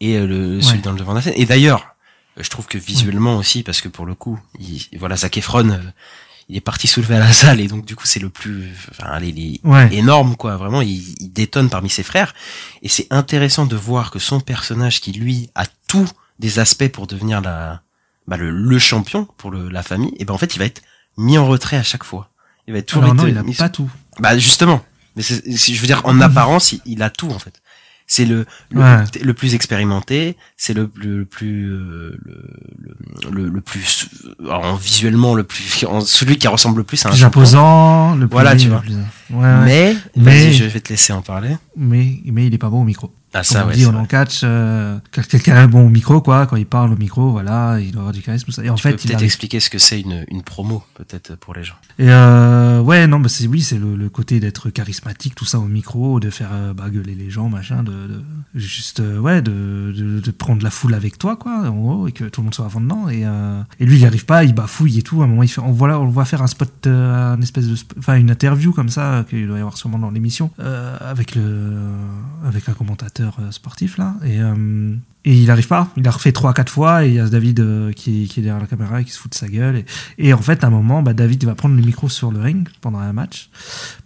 [0.00, 0.82] est le celui Ouais.
[0.82, 1.95] dans le devant de la scène et d'ailleurs
[2.38, 5.78] je trouve que visuellement aussi parce que pour le coup il, voilà Zac Efron euh,
[6.48, 9.18] il est parti soulever à la salle et donc du coup c'est le plus enfin
[9.20, 9.92] il est Ouais.
[9.94, 10.56] énorme quoi.
[10.56, 12.34] Vraiment il, il détonne parmi ses frères.
[12.82, 17.06] Et c'est intéressant de voir que son personnage qui lui a tous des aspects pour
[17.06, 17.82] devenir la
[18.28, 20.82] bah, le, le champion pour le, la famille et ben en fait il va être
[21.16, 22.30] mis en retrait à chaque fois.
[22.68, 23.90] Il va être toujours alors non, il a mis- pas tout.
[24.18, 24.84] bah justement.
[25.16, 27.60] Mais je veux dire en apparence il, il a tout en fait
[28.08, 28.98] C'est le le, Ouais.
[29.22, 34.08] le plus expérimenté, c'est le, le, le plus euh, le, le, le plus
[34.44, 38.32] alors, visuellement le plus celui qui ressemble le plus à un plus imposant, le plus.
[38.32, 38.80] Voilà, tu le vois.
[38.82, 38.94] plus-
[39.30, 39.54] Ouais.
[39.64, 41.56] Mais, Mais- vas-y, je vais te laisser en parler.
[41.76, 43.12] mais, mais il est pas bon au micro.
[43.38, 43.74] Ah Comme on ouais.
[43.74, 44.00] dit c'est on vrai.
[44.00, 46.46] en catch, euh, quel- quelqu'un est bon au micro, quoi.
[46.46, 48.46] Quand il parle au micro, voilà, il doit avoir du charisme.
[48.46, 48.64] tout ça.
[48.64, 51.54] Et en Tu fait, peut-être arrive- expliquer ce que c'est une, une promo, peut-être pour
[51.54, 51.74] les gens.
[51.98, 55.58] Et euh, ouais, non, bah c'est oui, c'est le, le côté d'être charismatique, tout ça
[55.58, 58.22] au micro, de faire euh, bah, gueuler les gens, machin, de, de-
[58.54, 62.24] juste ouais, de, de, de prendre la foule avec toi, quoi, en gros, et que
[62.24, 63.08] tout le monde soit fond dedans.
[63.08, 65.20] Et, euh, et lui, il n'y arrive pas, il bafouille et tout.
[65.22, 67.40] À un moment, il fait, on voit là, on le voit faire un spot, un
[67.42, 70.50] espèce de, enfin une interview comme ça qu'il doit y avoir sûrement dans l'émission
[71.00, 71.76] avec le,
[72.46, 74.14] avec un commentateur euh, sportif là.
[74.24, 74.96] Et euh,
[75.26, 77.92] et il n'arrive pas, il a refait 3-4 fois et il y a David euh,
[77.92, 79.84] qui, est derrière la caméra et qui se fout de sa gueule.
[80.18, 82.68] Et, en fait, à un moment, bah, David va prendre le micro sur le ring
[82.80, 83.50] pendant un match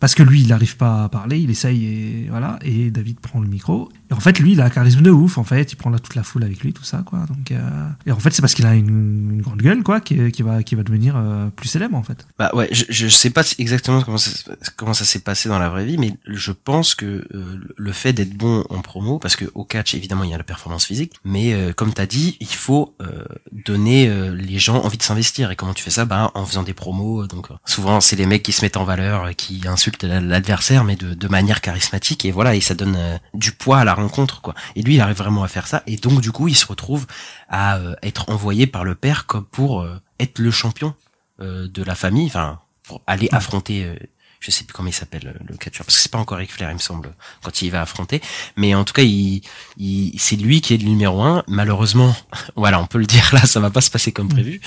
[0.00, 2.58] parce que lui, il n'arrive pas à parler, il essaye et voilà.
[2.62, 3.90] Et David prend le micro.
[4.10, 5.36] Et en fait, lui, il a un charisme de ouf.
[5.36, 7.18] En fait, il prend là toute la foule avec lui, tout ça, quoi.
[7.28, 8.88] Donc, euh, et en fait, c'est parce qu'il a une,
[9.32, 12.26] une grande gueule, quoi, qui, qui va qui va devenir euh, plus célèbre, en fait.
[12.38, 14.30] Bah ouais, je, je sais pas exactement comment ça,
[14.76, 18.14] comment ça s'est passé dans la vraie vie, mais je pense que euh, le fait
[18.14, 21.09] d'être bon en promo, parce que au catch évidemment il y a la performance physique,
[21.24, 25.50] mais euh, comme t'as dit, il faut euh, donner euh, les gens envie de s'investir.
[25.50, 26.04] Et comment tu fais ça?
[26.04, 27.26] Bah en faisant des promos.
[27.26, 30.96] Donc souvent c'est les mecs qui se mettent en valeur, qui insultent la- l'adversaire, mais
[30.96, 32.24] de, de manière charismatique.
[32.24, 34.54] Et voilà, et ça donne du poids à la rencontre quoi.
[34.76, 35.82] Et lui il arrive vraiment à faire ça.
[35.86, 37.06] Et donc du coup il se retrouve
[37.48, 40.94] à euh, être envoyé par le père comme pour euh, être le champion
[41.40, 43.94] euh, de la famille, enfin pour aller affronter, euh,
[44.40, 46.50] je sais plus comment il s'appelle euh, le catcheur, parce que c'est pas encore Ric
[46.52, 47.12] Flair il me semble
[47.42, 48.20] quand il va affronter,
[48.56, 49.42] mais en tout cas il,
[49.76, 51.44] il c'est lui qui est le numéro un.
[51.46, 52.14] Malheureusement,
[52.56, 54.60] voilà on peut le dire là, ça va pas se passer comme prévu.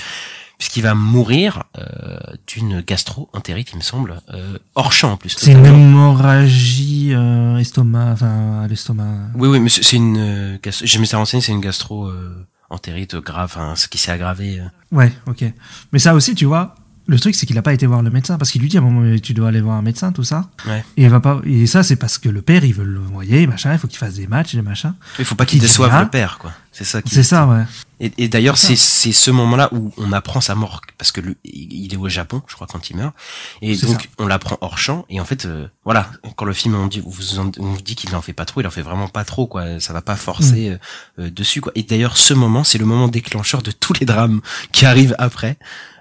[0.56, 2.16] Puisqu'il va mourir euh,
[2.46, 5.34] d'une gastro-entérite, il me semble, euh, hors champ en plus.
[5.36, 9.30] C'est une hémorragie euh, estomac, enfin à l'estomac.
[9.34, 10.16] Oui, oui, mais c'est une.
[10.16, 14.12] Euh, gastro- je me suis renseigné, c'est une gastro euh, entérite grave, ce qui s'est
[14.12, 14.60] aggravé.
[14.60, 14.66] euh.
[14.96, 15.44] Ouais, ok.
[15.92, 18.38] Mais ça aussi, tu vois, le truc, c'est qu'il a pas été voir le médecin
[18.38, 20.48] parce qu'il lui dit à un moment, tu dois aller voir un médecin, tout ça.
[20.66, 20.84] Ouais.
[20.96, 23.46] Et, il va pas, et ça, c'est parce que le père, il veut le envoyer,
[23.46, 24.94] machin, il faut qu'il fasse des matchs, des machins.
[25.18, 26.02] Il faut pas qu'il déçoive rien.
[26.04, 26.52] le père, quoi.
[26.72, 27.02] C'est ça.
[27.02, 27.62] qui- C'est ça, ouais.
[28.00, 31.92] Et, et d'ailleurs, C'est ce moment-là où on apprend sa mort parce que le, il
[31.94, 33.14] est au Japon, je crois, quand il meurt.
[33.62, 34.08] Et donc ça.
[34.18, 35.04] on l'apprend hors champ.
[35.08, 38.14] Et en fait, euh, voilà, quand le film on dit, vous en- on dit qu'il
[38.16, 39.78] en fait pas trop, il en fait vraiment pas trop, quoi.
[39.78, 40.72] Ça va pas forcer Mm.
[40.72, 41.70] euh, euh, dessus, quoi.
[41.76, 44.40] Et d'ailleurs, ce moment, c'est le moment déclencheur de tous les drames
[44.72, 45.56] qui arrivent après,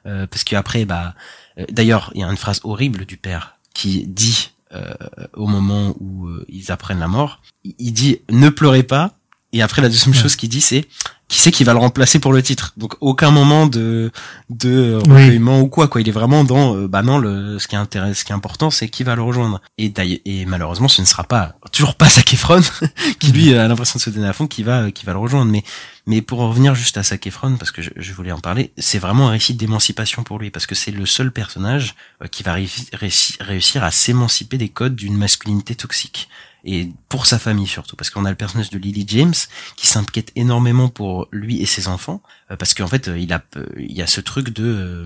[0.05, 1.15] euh, parce qu'après, bah,
[1.57, 4.93] euh, d'ailleurs, il y a une phrase horrible du père qui dit euh,
[5.33, 9.15] au moment où euh, ils apprennent la mort, il- il dit ne pleurez pas.
[9.53, 10.21] Et après, la deuxième Ouais.
[10.21, 10.85] chose qu'il dit, c'est
[11.29, 12.73] qui c'est qui va le remplacer pour le titre.
[12.77, 14.11] Donc aucun moment de
[14.49, 15.37] de Oui.
[15.39, 16.01] ou quoi quoi.
[16.01, 18.35] Il est vraiment dans euh, bah non le ce qui est intéressant, ce qui est
[18.35, 19.61] important, c'est qui va le rejoindre.
[19.77, 22.61] Et d'ailleurs et malheureusement, ce ne sera pas toujours pas Zac Efron
[23.19, 25.49] qui lui a l'impression de se donner à fond qui va qui va le rejoindre.
[25.51, 25.63] Mais
[26.05, 28.71] mais pour en revenir juste à Zac Efron parce que je, je voulais en parler,
[28.77, 32.43] c'est vraiment un récit d'émancipation pour lui parce que c'est le seul personnage euh, qui
[32.43, 36.27] va réussi- réussi- réussir à s'émanciper des codes d'une masculinité toxique
[36.63, 39.33] et pour sa famille surtout parce qu'on a le personnage de Lily James
[39.75, 43.43] qui s'inquiète énormément pour lui et ses enfants euh, parce qu'en fait euh, il a
[43.57, 45.05] euh, il y a ce truc de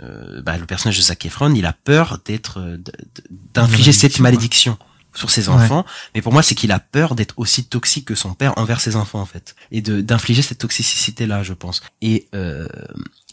[0.00, 2.78] euh, bah, le personnage de Zac Efron il a peur d'être
[3.54, 4.78] d'infliger cette Malédiction,
[5.14, 5.84] sur ses enfants.
[6.14, 8.94] Mais pour moi c'est qu'il a peur d'être aussi toxique que son père envers ses
[8.96, 11.82] enfants en fait et de d'infliger cette toxicité là je pense.
[12.02, 12.68] Et euh,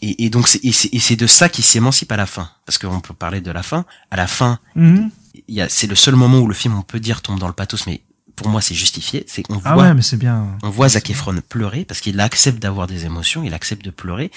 [0.02, 3.00] et, et donc c'est et c'est de ça qu'il s'émancipe à la fin parce qu'on
[3.00, 3.84] peut parler de la fin.
[4.10, 5.10] À la fin Mhm.
[5.10, 5.10] a
[5.68, 8.00] c'est le seul moment où le film on peut dire tombe dans le pathos mais
[8.34, 9.24] pour moi c'est justifié.
[9.26, 10.58] C'est qu'on Ah voit ouais, mais c'est bien.
[10.62, 14.30] on voit Zac Efron pleurer parce qu'il accepte d'avoir des émotions, il accepte de pleurer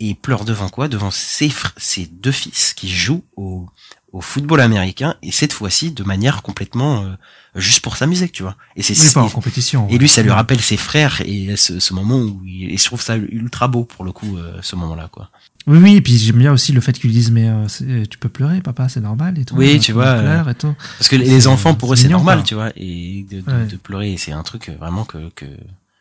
[0.00, 0.88] et il pleure devant quoi?
[0.88, 3.66] Devant ses, ses deux fils qui jouent au,
[4.12, 7.08] au football américain et cette fois-ci de manière complètement euh,
[7.56, 8.56] juste pour s'amuser, tu vois.
[8.76, 9.88] Et c'est Oui, pas en et- compétition.
[9.88, 12.84] et lui, ça lui rappelle ses frères et ce, ce moment où il, et je
[12.84, 15.30] trouve ça ultra beau pour le coup, euh, ce moment-là, quoi.
[15.66, 18.30] Oui, oui, et puis j'aime bien aussi le fait qu'ils disent, mais euh, tu peux
[18.30, 19.54] pleurer, papa, c'est normal et tout.
[19.54, 20.74] Oui, Euh, tu vois, pleure et tout.
[20.98, 23.66] Parce que les- enfants, pour eux, c'est normal, tu vois, et de, de, Ouais.
[23.66, 25.44] de pleurer, c'est un truc euh, vraiment que, que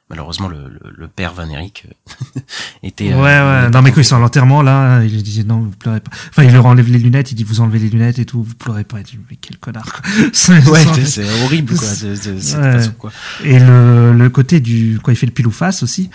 [0.09, 2.39] malheureusement le, le, le père Van Eric euh,
[2.83, 3.13] était.
[3.13, 3.69] Ouais, euh, ouais.
[3.69, 6.11] Non, mais quand ils sont à l'enterrement, là, il disait non, vous pleurez pas.
[6.29, 8.55] Enfin, il leur enlève les lunettes, il dit vous enlevez les lunettes et tout, vous
[8.55, 8.99] pleurez pas.
[8.99, 10.01] Il dit, mais quel connard, quoi.
[10.33, 10.83] C'est- Ouais,
[11.45, 12.71] horrible, quoi, de, de cette Ouais.
[12.73, 13.11] façon, quoi.
[13.43, 16.09] Et le, le côté du, quand il fait le pile ou face aussi,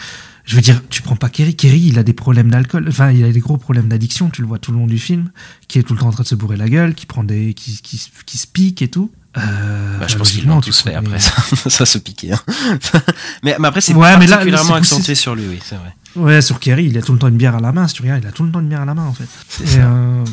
[0.45, 1.55] je veux dire, tu prends pas Kerry.
[1.55, 2.87] Kerry, il a des problèmes d'alcool.
[2.89, 4.29] Enfin, il a des gros problèmes d'addiction.
[4.31, 5.31] Tu le vois tout le long du film,
[5.69, 7.55] qui est tout le temps en train de se bourrer la gueule, qui prend des,
[7.55, 9.11] qui, qui, qui se pique et tout.
[9.39, 11.33] Euh, Bah, je pense qu'ils l'ont tous fait après ça,
[11.71, 12.33] ça se piquer.
[12.33, 12.41] Hein.
[13.43, 15.95] mais, mais après, c'est Ouais, là, particulièrement poussé- accentué sur lui, oui, c'est vrai.
[16.17, 17.89] Ouais, sur Kerry, il a tout le temps une bière à la main.
[17.89, 19.29] Si tu regardes, il a tout le temps une bière à la main, en fait.
[19.49, 19.79] C'est Et, ça.
[19.91, 20.25] euh,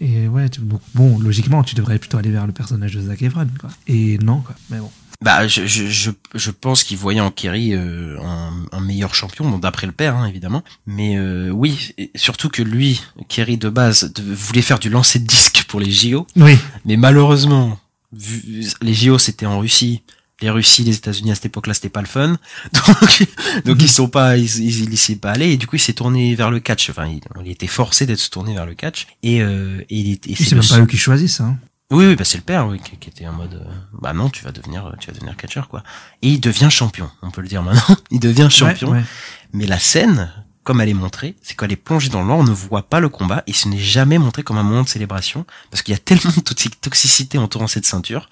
[0.00, 3.20] et ouais, tu- donc, bon, logiquement, tu devrais plutôt aller vers le personnage de Zac
[3.20, 3.68] Efron, quoi.
[3.86, 4.54] Et non, quoi.
[4.70, 4.90] Mais bon.
[5.22, 9.46] Bah, je, je, je, je pense qu'il voyait en Kerry euh, un, un meilleur champion,
[9.50, 10.64] bon, d'après le père, hein, évidemment.
[10.86, 15.18] Mais euh, oui, et surtout que lui, Kerry de base, de- voulait faire du lancer
[15.18, 16.26] de disque pour les JO.
[16.36, 16.56] Oui.
[16.86, 17.78] Mais malheureusement,
[18.12, 20.02] vu, les JO c'était en Russie.
[20.42, 22.38] Les Russies, les États-Unis à cette époque-là, c'était pas le fun.
[22.72, 23.26] Donc,
[23.66, 25.50] donc ils sont pas, ils, ils, ils pas allés.
[25.50, 26.88] Et du coup, il s'est tourné vers le catch.
[26.88, 29.06] Enfin, il, il était forcé d'être se tourner vers le catch.
[29.22, 30.34] Et, euh, et il était.
[30.34, 31.58] c'est pas eux qui choisissent, hein.
[31.90, 34.30] oui, oui, bah c'est le père, oui, qui, qui était en mode, euh, bah non,
[34.30, 35.82] tu vas devenir, tu vas devenir catcheur, quoi.
[36.22, 37.96] Et il devient champion, on peut le dire maintenant.
[38.10, 38.92] il devient champion.
[38.92, 39.04] Ouais, ouais.
[39.52, 40.32] Mais la scène,
[40.64, 43.00] comme elle est montrée, c'est qu'elle est plongée dans le noir, on ne voit pas
[43.00, 45.96] le combat, et ce n'est jamais montré comme un moment de célébration, parce qu'il y
[45.96, 48.28] a tellement de toxi- toxicité entourant cette ceinture,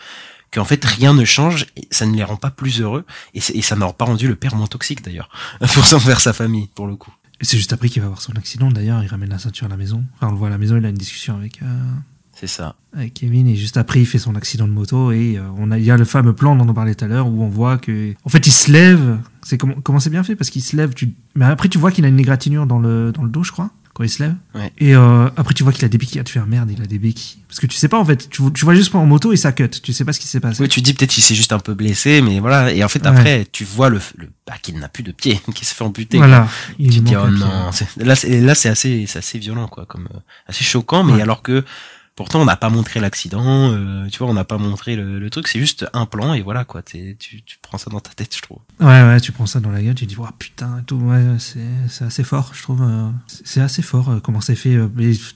[0.52, 3.04] qu'en fait rien ne change, et ça ne les rend pas plus heureux,
[3.34, 5.30] et, ça n'aura pas rendu le père moins toxique d'ailleurs,
[5.72, 7.12] pour envers sa famille, pour le coup.
[7.40, 9.76] C'est juste après qu'il va avoir son accident, d'ailleurs, il ramène la ceinture à la
[9.76, 10.04] maison.
[10.16, 11.66] Enfin, on le voit à la maison, il a une discussion avec, euh,
[12.40, 12.76] C'est ça.
[12.96, 15.78] avec Kevin, et juste après, il fait son accident de moto, et euh, on a,
[15.78, 17.78] il y a le fameux plan dont on parlait tout à l'heure, où on voit
[17.78, 20.76] que, en fait, il se lève, c'est comment, comment c'est bien fait, parce qu'il se
[20.76, 23.42] lève, tu, mais après, tu vois qu'il a une égratignure dans le, dans le dos,
[23.42, 24.34] je crois, quand il se lève.
[24.54, 24.72] Ouais.
[24.78, 26.86] Et euh, après, tu vois qu'il a des béquilles, Ah, tu fais, merde, il a
[26.86, 27.42] des béquilles.
[27.48, 29.50] Parce que tu sais pas, en fait, tu, tu vois juste en moto et ça
[29.50, 30.62] cut, tu sais pas ce qui s'est passé.
[30.62, 33.00] Oui, tu dis peut-être qu'il s'est juste un peu blessé, mais voilà, et en fait
[33.02, 33.08] Ouais.
[33.08, 36.18] après, tu vois le, le bah, qu'il n'a plus de pied, qu'il se fait amputer.
[36.18, 36.46] voilà.
[36.78, 38.14] Tu te dis oh non, là
[38.54, 41.22] c'est assez assez violent quoi, comme euh, assez choquant, mais Ouais.
[41.22, 41.64] alors que
[42.18, 45.30] pourtant on n'a pas montré l'accident, euh, tu vois, on n'a pas montré le, le
[45.30, 48.36] truc, c'est juste un plan et voilà quoi, tu tu prends ça dans ta tête,
[48.36, 48.58] je trouve.
[48.80, 51.24] Ouais, ouais, tu prends ça dans la gueule, tu dis, oh putain, et tout, ouais,
[51.38, 52.82] c'est, c'est assez fort, je trouve.
[52.82, 54.76] euh, c'est- assez fort euh, comment c'est fait.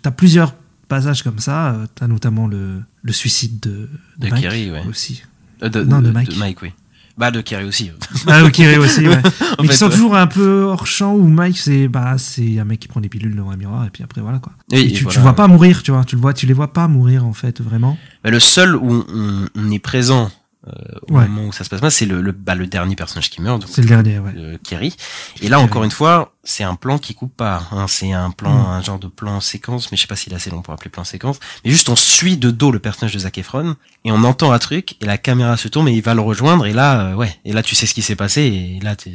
[0.02, 0.54] t'as plusieurs
[0.88, 4.84] passages comme ça, t'as notamment le, le suicide de, De Mike Kerry, ouais.
[4.86, 5.22] aussi.
[5.62, 6.30] Euh, de, Non, de Mike.
[6.62, 6.72] oui.
[7.18, 7.90] Bah de Kerry aussi.
[8.26, 9.20] Ah, ok, aussi, ouais.
[9.60, 9.92] Mais qui sont ouais.
[9.92, 13.08] toujours un peu hors champ où Mike, c'est, bah, c'est un mec qui prend des
[13.08, 14.52] pilules devant un miroir, et puis après, voilà, quoi.
[14.70, 15.20] Et et tu, tu voilà.
[15.20, 17.60] vois pas mourir, tu vois, tu le vois, tu les vois pas mourir, en fait,
[17.60, 17.98] vraiment.
[18.22, 20.30] Bah, le seul où on, on est présent
[21.08, 21.26] au Ouais.
[21.28, 23.60] moment où ça se passe pas, c'est le, le bah, le dernier personnage qui meurt,
[23.60, 24.32] donc C'est le dernier, ouais.
[24.36, 24.94] euh, Kerry.
[25.40, 27.64] Et là, encore une fois, c'est un plan qui coupe pas.
[27.72, 27.86] Hein.
[27.88, 28.66] C'est un plan, Mm.
[28.66, 30.90] un genre de plan séquence, mais je sais pas s'il est assez long pour appeler
[30.90, 31.38] plan séquence.
[31.64, 34.58] Mais juste, on suit de dos le personnage de Zac Efron et on entend un
[34.58, 37.36] truc et la caméra se tourne et il va le rejoindre et là, euh, ouais,
[37.44, 39.10] et là tu sais ce qui s'est passé et là, tu,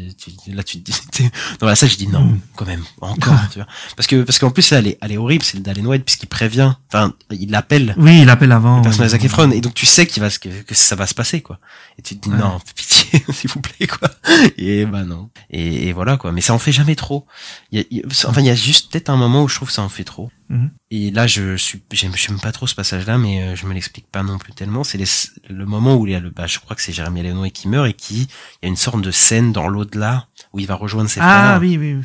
[0.48, 1.30] là tu te dis,
[1.60, 2.40] dans la salle, je dis non, Mm.
[2.56, 3.68] quand même, encore, tu vois.
[3.96, 6.28] Parce que parce qu'en plus, elle est, elle est horrible, c'est le Dalen White puisqu'il
[6.28, 8.78] prévient, enfin, il l'appelle Oui, il appelle avant.
[8.78, 9.18] le personnage de.
[9.18, 11.60] Zac Efron et donc tu sais qu'il va que, que ça va se passer quoi.
[11.98, 12.38] Et tu te dis Ouais.
[12.38, 14.10] non pitié s'il vous plaît quoi.
[14.58, 15.30] Et bah non.
[15.50, 16.32] Et, et voilà quoi.
[16.32, 17.26] Mais ça en fait jamais trop.
[17.72, 19.74] Y a, y enfin il y a juste peut-être un moment où je trouve que
[19.74, 20.70] ça en fait trop Mhm.
[20.92, 23.74] et là je suis j'aime j'aime pas trop ce passage là mais euh, je me
[23.74, 26.48] l'explique pas non plus tellement c'est les- le moment où il y a le bah
[26.48, 28.22] je crois que c'est Jérémy Lénoy qui meurt et qui
[28.62, 31.58] il y a une sorte de scène dans l'au-delà où il va rejoindre ses Ah,
[31.58, 31.96] frères oui, oui.
[31.96, 32.04] oui.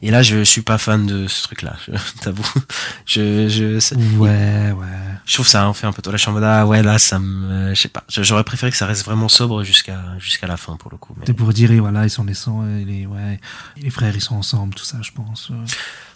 [0.00, 2.42] et là je suis pas fan de ce truc là je t'avoue
[3.04, 4.86] je je Ouais, ouais.
[5.26, 6.10] je trouve ça en fait un peu tôt.
[6.10, 8.04] Là, je suis en mode, ah ouais, là, ça me, je sais pas.
[8.08, 11.14] J'aurais préféré que ça reste vraiment sobre jusqu'à, jusqu'à la fin, pour le coup.
[11.16, 11.24] Mais...
[11.26, 13.40] C'est pour dire, voilà, ils sont et les, ouais,
[13.76, 15.50] les frères, ils sont ensemble, tout ça, je pense.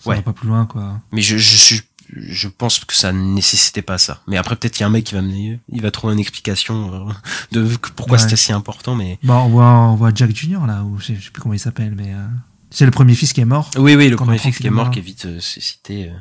[0.00, 0.16] Ça Ouais.
[0.16, 1.00] va pas plus loin, quoi.
[1.12, 1.82] Mais je, je suis,
[2.16, 4.20] je pense que ça ne nécessitait pas ça.
[4.26, 5.30] Mais après, peut-être qu'il y a un mec qui va me
[5.68, 7.12] il va trouver une explication euh,
[7.52, 8.22] de pourquoi Ouais.
[8.22, 9.18] c'était si important, mais.
[9.22, 10.66] Bon, on voit, on voit Jack Jr.
[10.66, 12.26] là, ou je sais, plus comment il s'appelle, mais euh,
[12.70, 13.70] c'est le premier fils qui est mort.
[13.76, 16.14] Oui, oui, le premier fils qui est mort, qui est vite euh, cité, euh,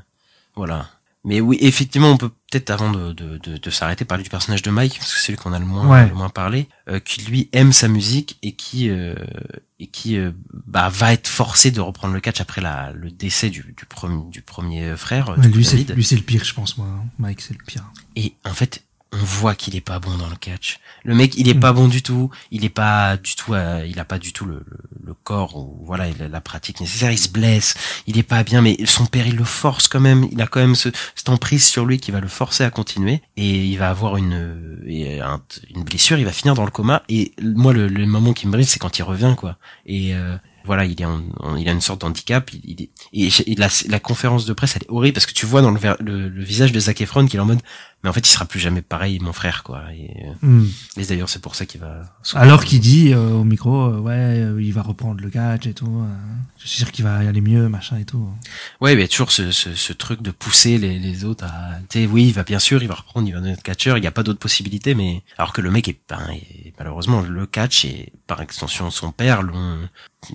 [0.55, 0.89] voilà.
[1.27, 4.61] Mais oui, effectivement, on peut peut-être avant de, de, de, de s'arrêter parler du personnage
[4.61, 6.07] de Mike, parce que c'est lui qu'on a le moins, Ouais.
[6.07, 9.13] le moins parlé, euh, qui lui aime sa musique et qui euh,
[9.79, 10.31] et qui euh,
[10.65, 14.23] bah, va être forcé de reprendre le catch après la, le décès du, du, premier,
[14.31, 16.87] du premier frère, Ouais, lui, c'est, lui, c'est le pire, je pense, moi.
[16.87, 17.03] hein.
[17.19, 17.83] Mike, c'est le pire.
[18.15, 18.83] Et en fait,
[19.13, 20.79] on voit qu'il est pas bon dans le catch.
[21.05, 22.29] Le mec, il est pas bon du tout.
[22.51, 25.55] Il est pas du tout, euh, il a pas du tout le, le, le corps
[25.55, 27.11] ou voilà il a la pratique nécessaire.
[27.11, 27.75] Il se blesse.
[28.05, 30.27] Il est pas bien, mais son père il le force quand même.
[30.31, 33.21] Il a quand même ce, cette emprise sur lui qui va le forcer à continuer.
[33.37, 35.37] Et il va avoir une euh,
[35.73, 36.17] une blessure.
[36.19, 37.03] Il va finir dans le coma.
[37.09, 39.57] Et moi, le, le moment qui me brise, c'est quand il revient quoi.
[39.85, 40.35] Et euh,
[40.65, 42.51] voilà, il est en- en- il a une sorte d'handicap.
[42.53, 42.61] Il,
[43.13, 45.61] il est, et, la, la conférence de presse, elle est horrible parce que tu vois
[45.61, 47.61] dans le, le, le visage de Zac Efron qu'il est en mode,
[48.03, 49.83] mais en fait, il sera plus jamais pareil, mon frère, quoi.
[49.93, 50.67] Et, euh, Hmm.
[50.97, 52.03] et d'ailleurs, c'est pour ça qu'il va.
[52.35, 55.73] Alors qu'il dit euh, au micro, euh, ouais, euh, il va reprendre le catch et
[55.73, 56.03] tout.
[56.57, 58.29] je suis sûr qu'il va y aller mieux, machin et tout.
[58.81, 62.27] Ouais, mais toujours ce, ce, ce truc de pousser les, les autres à, tu oui,
[62.27, 64.23] il va bien sûr, il va reprendre, il va devenir catcheur, il n'y a pas
[64.23, 68.41] d'autre possibilité, mais alors que le mec est, ben, est- malheureusement, le catch et par
[68.41, 69.79] extension son père l'ont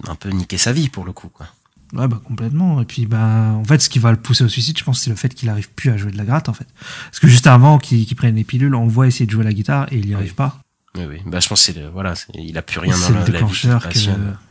[0.09, 1.47] un peu niqué sa vie pour le coup, quoi.
[1.93, 2.81] Ouais, bah complètement.
[2.81, 5.11] Et puis, bah, en fait, ce qui va le pousser au suicide, je pense, c'est
[5.11, 6.67] le fait qu'il arrive plus à jouer de la gratte, en fait.
[7.07, 9.45] Parce que juste avant qu'il qu'il prenne les pilules, on le voit essayer de jouer
[9.45, 10.59] la guitare et il y arrive pas.
[10.95, 11.17] Oui, oui.
[11.25, 13.89] Bah, je pense que c'est le, voilà, il a plus rien dans le déclencheur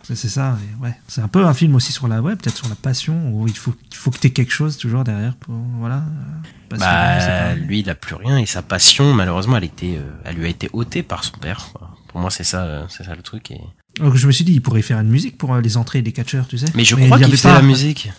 [0.04, 0.58] c'est ça.
[0.60, 3.32] et ouais, c'est un peu un film aussi sur la ouais, peut-être sur la passion
[3.32, 5.98] où il faut il faut que t'aies quelque chose toujours derrière pour voilà.
[5.98, 10.12] euh, passion, Bah, lui, il a plus rien et sa passion, malheureusement, elle était, euh,
[10.26, 11.68] elle lui a été ôtée par son père.
[12.08, 13.52] Pour moi, c'est ça, euh, c'est ça le truc.
[13.52, 13.62] Et...
[14.02, 16.12] Donc je me suis dit, il pourrait faire une musique pour euh, les entrées des
[16.12, 16.66] catcheurs, tu sais.
[16.76, 18.10] Mais je crois qu'il fait pas- la musique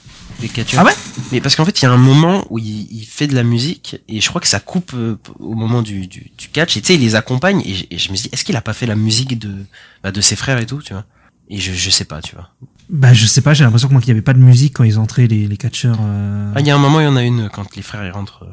[0.41, 0.81] des catcheurs.
[0.81, 0.93] Ah ouais?
[1.33, 3.43] Mais parce qu'en fait, il y a un moment où il, il fait de la
[3.43, 6.77] musique et je crois que ça coupe euh, au moment du, du, du catch.
[6.77, 8.61] Et tu sais, il les accompagne et je, et je me dis, est-ce qu'il a
[8.63, 9.53] pas fait la musique de
[10.03, 11.05] bah, de ses frères et tout, tu vois?
[11.51, 12.51] Et je je sais pas, tu vois.
[12.91, 14.85] Bah je sais pas, j'ai l'impression que moi qu'il y avait pas de musique quand
[14.85, 15.99] ils entraient les, les catcheurs.
[16.01, 18.05] euh, Ah, il y a un moment, il y en a une quand les frères
[18.05, 18.43] ils rentrent.
[18.45, 18.53] euh,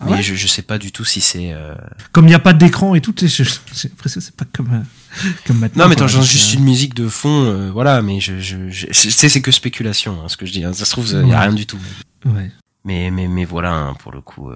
[0.00, 1.52] Ah mais ouais je je sais pas du tout si c'est.
[1.52, 1.74] euh,
[2.12, 3.88] Comme il n'y a pas d'écran et tout, j'ai l'impression
[4.20, 5.84] que c'est pas comme euh, comme maintenant.
[5.84, 8.00] Non, mais Donc, juste une musique de fond, voilà.
[8.02, 10.64] Mais je je je, je sais c'est que spéculation, hein, ce que je dis.
[10.64, 10.72] hein.
[10.72, 11.78] Ça se trouve, il y a rien du tout.
[12.26, 12.50] Ouais.
[12.84, 14.50] Mais mais mais voilà, hein, pour le coup.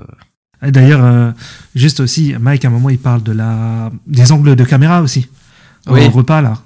[0.62, 1.34] D'ailleurs,
[1.74, 5.28] juste aussi, Mike, à un moment, il parle de la des angles de caméra aussi.
[5.86, 6.06] Oui.
[6.06, 6.62] Au repas, là.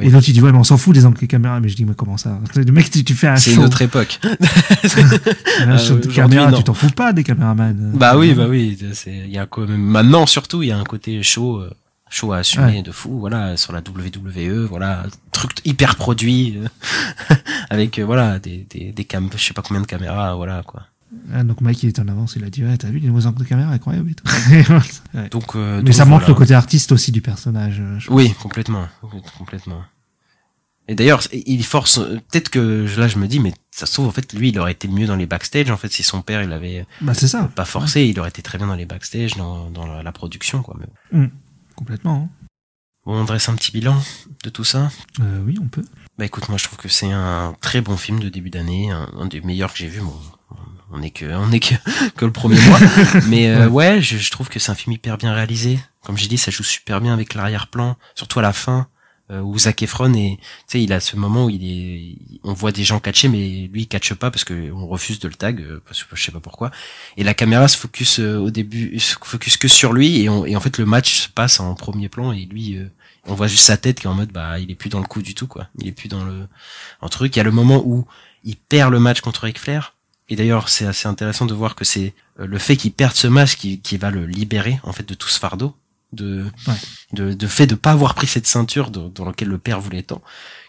[0.00, 1.60] Et l'autre, il dit, ouais, mais on s'en fout des angles de caméra.
[1.60, 3.66] Mais je dis, mais comment ça Le mec, tu, tu fais un C'est show, une
[3.66, 4.18] autre époque.
[4.24, 7.92] un Euh, show de caméra, tu t'en fous pas des caméramans.
[7.94, 10.78] Bah oui, bah oui, c'est il y a quand même maintenant surtout il y a
[10.78, 11.70] un côté chaud euh,
[12.10, 17.34] chaud à assumer de fou, voilà, sur la WWE, voilà, truc hyper produit euh,
[17.70, 20.82] avec euh, voilà des des des cam je sais pas combien de caméras, voilà quoi.
[21.32, 23.26] Ah, donc Mike, il est en avance, il a dit, ouais, t'as vu les nouveaux
[23.26, 24.24] angles de caméra, incroyable et tout.
[25.14, 25.28] Ouais.
[25.30, 26.28] Donc euh, Mais donc ça montre voilà.
[26.28, 27.78] le côté artiste aussi du personnage.
[27.80, 28.86] euh, je Oui, complètement,
[29.38, 29.82] complètement.
[30.88, 34.12] Et d'ailleurs, il force peut-être que là je me dis mais ça se trouve en
[34.12, 36.52] fait lui il aurait été mieux dans les backstage en fait si son père il
[36.52, 37.50] avait Bah, c'est ça.
[37.56, 40.62] pas forcé, il aurait été très bien dans les backstage dans dans la, la production
[40.62, 40.76] quoi.
[40.78, 41.28] Mais
[41.74, 42.30] Complètement.
[42.32, 42.46] hein.
[43.04, 44.00] bon, on dresse un petit bilan
[44.44, 44.90] de tout ça?
[45.20, 45.84] Euh, oui, on peut.
[46.18, 49.08] Bah écoute, moi je trouve que c'est un très bon film de début d'année, un,
[49.18, 50.00] un des meilleurs que j'ai vu.
[50.00, 50.14] Bon,
[50.92, 51.74] on est que on est que,
[52.16, 52.78] que le premier mois,
[53.28, 55.78] mais euh, ouais, je, je trouve que c'est un film hyper bien réalisé.
[56.04, 58.86] Comme j'ai dit, ça joue super bien avec l'arrière-plan, surtout à la fin
[59.32, 62.52] euh, où Zac Efron est, tu sais, il a ce moment où il est, on
[62.52, 65.34] voit des gens catcher, mais lui il catche pas parce que on refuse de le
[65.34, 66.70] tag, euh, parce que je sais pas pourquoi.
[67.16, 70.46] Et la caméra se focus euh, au début, se focus que sur lui et, on-
[70.46, 72.76] et en fait le match se passe en premier plan et lui.
[72.76, 72.88] euh,
[73.28, 75.06] on voit juste sa tête qui est en mode bah il est plus dans le
[75.06, 76.46] coup du tout quoi il est plus dans le
[77.02, 78.06] un truc il y a le moment où
[78.44, 79.95] il perd le match contre Ric Flair
[80.28, 83.26] et d'ailleurs c'est assez intéressant de voir que c'est euh, le fait qu'il perde ce
[83.26, 85.74] match qui, qui va le libérer en fait de tout ce fardeau
[86.12, 86.74] de Ouais.
[87.12, 90.22] de, de fait de pas avoir pris cette ceinture dans laquelle le père voulait tant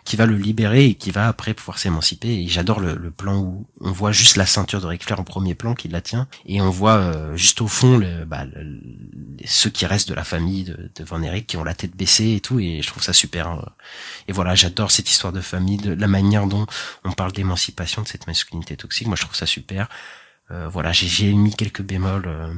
[0.08, 2.30] qui va le libérer et qui va après pouvoir s'émanciper.
[2.30, 5.26] Et j'adore le, le plan où on voit juste la ceinture de Ric Flair en
[5.26, 6.30] premier plan qui la tient.
[6.46, 8.80] Et on voit euh, juste au fond le, bah, le-
[9.44, 12.36] ceux qui restent de la famille de, de Van Eric qui ont la tête baissée
[12.36, 12.58] et tout.
[12.62, 13.66] Et je trouve ça super hein.
[14.30, 16.66] et voilà j'adore cette histoire de famille de la manière dont
[17.04, 19.08] on parle d'émancipation de cette masculinité toxique.
[19.08, 19.90] Moi je trouve ça super.
[20.52, 22.54] Euh, voilà j'ai mis quelques bémols euh,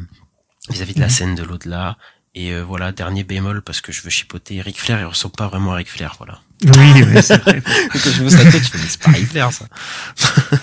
[0.70, 1.12] vis-à-vis de la Mhm.
[1.12, 1.97] scène de l'au-delà
[2.36, 5.48] et euh, voilà dernier bémol parce que je veux chipoter Ric Flair il ressemble pas
[5.48, 7.62] vraiment à Ric Flair voilà Oui, oui, c'est vrai.
[7.92, 9.66] quand je vois sa tête je me dis c'est pas Ric Flair ça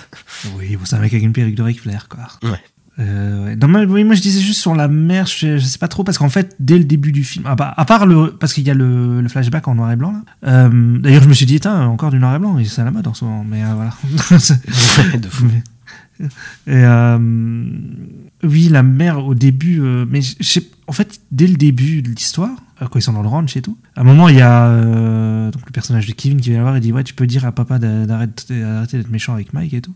[0.55, 2.27] Oui, bon, c'est un mec avec une perruque de Ric Flair, quoi.
[2.49, 2.59] Ouais.
[2.99, 3.55] Euh, ouais.
[3.55, 6.03] Non, mais, oui, moi je disais juste sur la mer, je, je sais pas trop,
[6.03, 8.35] parce qu'en fait, dès le début du film, à part, à part le.
[8.39, 10.21] Parce qu'il y a le, le flashback en noir et blanc, là.
[10.67, 12.91] Euh, D'ailleurs, je me suis dit, tiens, encore du noir et blanc, c'est à la
[12.91, 13.93] mode en ce moment, mais euh, voilà.
[15.17, 16.25] de fou Mais-
[16.67, 17.17] Et euh,
[18.47, 20.21] oui, la mère au début, euh, mais
[20.87, 23.61] en fait, dès le début de l'histoire, euh, quand ils sont dans le ranch et
[23.61, 26.57] tout, à un moment, il y a euh, donc le personnage de Kevin qui vient
[26.59, 29.53] la voir et dit Ouais, tu peux dire à papa d'a- d'arrêter d'être méchant avec
[29.53, 29.93] Mike et tout.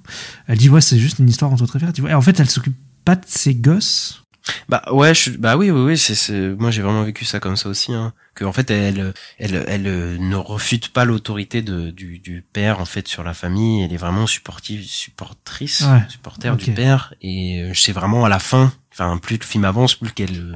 [0.48, 1.92] Elle dit Ouais, c'est juste une histoire entre frères.
[2.10, 2.76] Et en fait, elle s'occupe
[3.06, 4.21] pas de ses gosses.
[4.70, 7.70] Bah ouais, je, bah oui, oui, oui, c'est, moi j'ai vraiment vécu ça comme ça
[7.70, 8.14] aussi, hein.
[8.34, 12.80] Que en fait elle, elle, elle, euh, ne refute pas l'autorité de, du, du père
[12.80, 13.84] en fait sur la famille.
[13.84, 17.14] Elle est vraiment supportive, supportrice, Ouais, supporter du père.
[17.22, 20.56] Et euh, c'est vraiment à la fin, enfin plus le film avance, plus qu'elle euh,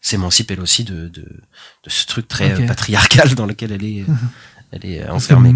[0.00, 4.12] s'émancipe elle aussi de, de, de ce truc très patriarcal dans lequel elle est, euh,
[4.72, 5.54] elle est enfermée.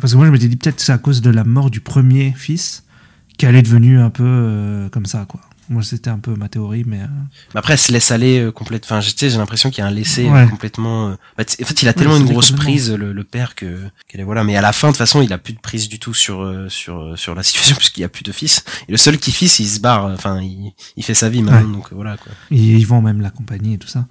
[0.00, 1.80] parce que moi, je m'étais dit peut-être que c'est à cause de la mort du
[1.80, 2.84] premier fils
[3.38, 5.40] qu'elle est devenue un peu euh, comme ça, quoi.
[5.70, 7.00] Moi, c'était un peu ma théorie, mais.
[7.00, 7.06] euh,
[7.54, 8.84] Mais après, elle se laisse aller euh, complète.
[8.84, 10.46] Enfin, j'ai l'impression qu'il y a un laissé euh, Ouais.
[10.48, 11.08] complètement.
[11.10, 12.72] euh, bah, en fait, il a tellement Ouais, une grosse complètement.
[12.72, 14.42] prise le, le père que qu'elle est voilà.
[14.44, 16.44] Mais à la fin, de toute façon, il a plus de prise du tout sur
[16.68, 18.64] sur sur la situation puisqu'il y a plus de fils.
[18.88, 20.06] Et le seul qui fils, il se barre.
[20.06, 21.68] Enfin, il, il fait sa vie maintenant.
[21.68, 21.72] Ouais.
[21.76, 22.32] Donc voilà quoi.
[22.50, 24.06] et ils vont même la compagnie et tout ça.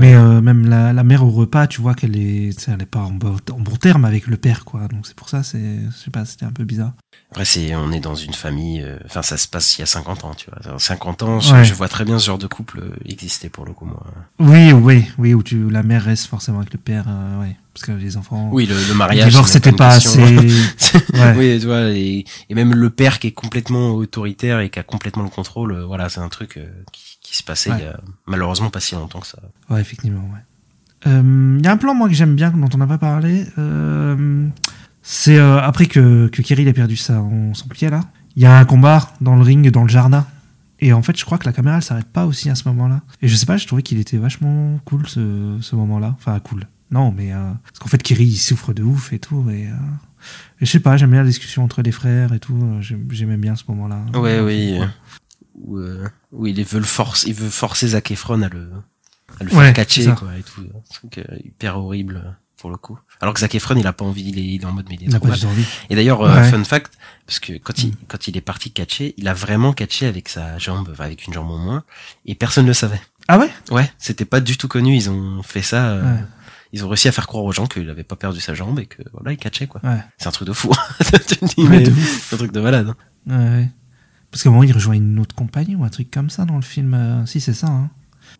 [0.00, 3.00] Mais euh, même la, la mère au repas, tu vois qu'elle est, elle est pas
[3.00, 4.88] en bon, en bon terme avec le père, quoi.
[4.88, 6.92] Donc c'est pour ça, c'est, je sais pas, c'était un peu bizarre.
[7.30, 8.84] Après, c'est on est dans une famille.
[9.04, 10.78] Enfin, ça se passe il y a 50 ans, tu vois.
[10.96, 11.64] 50 ans, je, Ouais.
[11.64, 14.02] je vois très bien ce genre de couple euh, exister pour le coup, moi.
[14.38, 17.84] Oui, oui, oui, où tu, la mère reste forcément avec le père, euh, ouais, parce
[17.86, 18.48] que les enfants.
[18.52, 19.28] Oui, le, le le mariage.
[19.28, 20.18] divorce, c'est c'était pas assez.
[21.14, 21.34] Ouais.
[21.36, 24.82] oui, tu vois, et, et même le père qui est complètement autoritaire et qui a
[24.82, 27.76] complètement le contrôle, euh, voilà, c'est un truc euh, qui, qui se passait Ouais.
[27.80, 29.38] il y a malheureusement pas si longtemps que ça.
[29.70, 30.40] Ouais, effectivement, ouais.
[31.08, 33.44] Il y a un plan, moi, que j'aime bien, dont on n'a pas parlé.
[35.02, 37.22] c'est après que, que Kirill a perdu sa,
[37.52, 38.00] son pied, là.
[38.34, 40.26] Il y a un combat dans le ring, dans le jardin.
[40.80, 43.02] Et en fait, je crois que la caméra, elle s'arrête pas aussi à ce moment-là.
[43.22, 46.14] Et je sais pas, je trouvais qu'il était vachement cool, ce, ce moment-là.
[46.18, 46.66] Enfin, cool.
[46.90, 49.48] non, mais euh, parce qu'en fait, Kiri il souffre de ouf et tout.
[49.50, 49.74] Et, euh,
[50.60, 52.56] et je sais pas, j'aime bien la discussion entre les frères et tout.
[52.62, 54.04] euh, j'aime- J'aimais bien ce moment-là.
[54.14, 54.78] Ouais, oui.
[54.78, 54.82] Ouais.
[54.82, 54.86] euh,
[55.54, 58.70] Où, euh, où il veut le force, il veut forcer Zac Efron à le,
[59.40, 60.60] à le Ouais, faire catcher, quoi, et tout.
[60.60, 62.98] Un truc euh, hyper horrible pour le coup.
[63.20, 64.96] Alors que Zac Efron, il a pas envie, il est, il est en mode mais
[64.96, 65.64] il est Il trop pas envie.
[65.90, 66.92] Et d'ailleurs, euh, fun fact,
[67.26, 70.58] parce que quand il, quand il est parti catcher, il a vraiment catché avec sa
[70.58, 71.84] jambe, enfin, avec une jambe en moins,
[72.26, 73.00] et personne ne le savait.
[73.28, 73.50] Ah ouais?
[73.70, 74.94] Ouais, c'était pas du tout connu.
[74.96, 75.88] Ils ont fait ça.
[75.90, 76.20] euh, Ouais.
[76.72, 78.86] Ils ont réussi à faire croire aux gens qu'il avait pas perdu sa jambe et
[78.86, 79.80] que voilà, il catchait quoi.
[79.84, 79.98] Ouais.
[80.18, 80.70] C'est un truc de fou.
[81.00, 81.14] De
[81.94, 82.88] c'est un truc de malade.
[82.88, 82.96] hein.
[83.38, 83.68] Ouais, ouais.
[84.30, 86.56] Parce qu'à un moment, il rejoint une autre compagnie ou un truc comme ça dans
[86.56, 86.92] le film.
[86.92, 87.68] euh, Si, c'est ça.
[87.68, 87.88] Hein.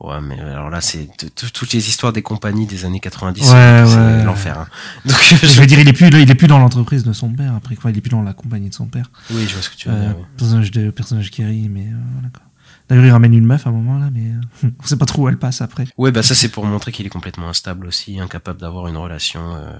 [0.00, 3.46] Ouais, mais alors là, c'est toutes les histoires des compagnies des années 90, Ouais,
[3.86, 4.24] c'est ouais.
[4.24, 4.58] l'enfer.
[4.58, 4.66] hein.
[5.06, 7.54] Donc, Je veux dire, il est plus, il est plus dans l'entreprise de son père.
[7.54, 9.10] Après, quoi, il est plus dans la compagnie de son père.
[9.30, 10.16] oui, je vois ce que tu veux Euh, dire.
[10.18, 10.24] ouais.
[10.36, 12.42] personnage de personnage Kerry, mais euh, voilà quoi.
[12.88, 14.30] D'ailleurs, il ramène une meuf à un moment là, mais
[14.64, 15.86] euh, on sait pas trop où elle passe après.
[15.96, 19.40] Ouais, bah ça c'est pour montrer qu'il est complètement instable aussi, incapable d'avoir une relation
[19.56, 19.72] euh,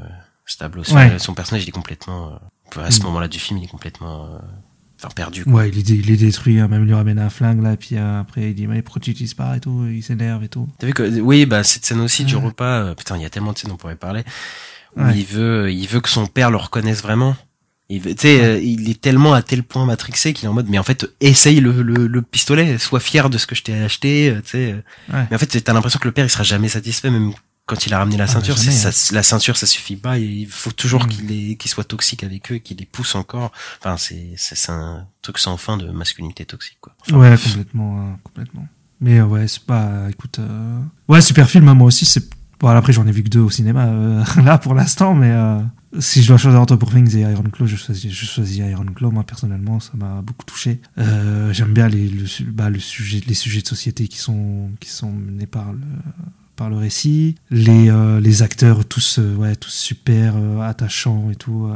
[0.46, 0.94] stable aussi.
[0.94, 1.18] Ouais.
[1.18, 2.32] Son personnage, il est complètement,
[2.76, 3.04] euh, à ce Mm.
[3.04, 4.38] moment-là du film, il est complètement, euh,
[4.98, 5.44] enfin perdu.
[5.44, 5.52] Quoi.
[5.54, 6.58] Ouais, il est, dé- il est détruit.
[6.60, 9.00] hein, Même il lui ramène un flingue là, puis euh, après il dit mais pourquoi
[9.00, 9.86] tu l'utilises pas et tout.
[9.90, 10.68] Il s'énerve et tout.
[10.78, 13.30] T'as vu que oui, bah cette scène aussi du repas, euh, putain, il y a
[13.30, 14.24] tellement de scènes on pourrait parler.
[14.96, 15.12] Où Ouais.
[15.18, 17.36] il veut, il veut que son père le reconnaisse vraiment.
[17.88, 20.54] Il veut- tu sais, euh, il est tellement à tel point matrixé qu'il est en
[20.54, 23.62] mode, mais en fait, essaye le, le, le pistolet, sois fier de ce que je
[23.62, 24.74] t'ai acheté, euh, tu sais.
[25.12, 25.26] Ouais.
[25.30, 27.32] Mais en fait, t'as l'impression que le père, il sera jamais satisfait, même
[27.66, 28.56] quand il a ramené la Ah, ceinture.
[28.56, 30.18] jamais, ça, la ceinture, ça suffit pas.
[30.18, 31.56] Il faut toujours Mm.
[31.56, 33.52] qu'il soit toxique avec eux, qu'il les pousse encore.
[33.80, 34.36] Enfin, c'est,
[34.70, 36.94] un truc sans fin de masculinité toxique, quoi.
[37.00, 38.66] Enfin, Ouais, complètement, hein, complètement.
[39.00, 40.08] Mais euh, ouais, c'est pas.
[40.08, 41.68] Écoute, euh, ouais, super film.
[41.68, 42.28] hein, Moi aussi, c'est.
[42.60, 45.34] Bon, après, j'en ai vu que deux au cinéma euh, là pour l'instant, mais
[45.98, 48.86] si je dois choisir entre Poor Things et Iron Claw, je choisis, je choisis Iron
[48.86, 49.10] Claw.
[49.10, 50.80] Moi, personnellement, ça m'a beaucoup touché.
[50.98, 54.88] Euh, J'aime bien les, le, bah, le sujet, les sujets de société qui sont qui
[54.88, 55.80] sont menés par le
[56.56, 61.36] par le récit, les euh, les acteurs tous euh, ouais tous super euh, attachants et
[61.36, 61.70] tout,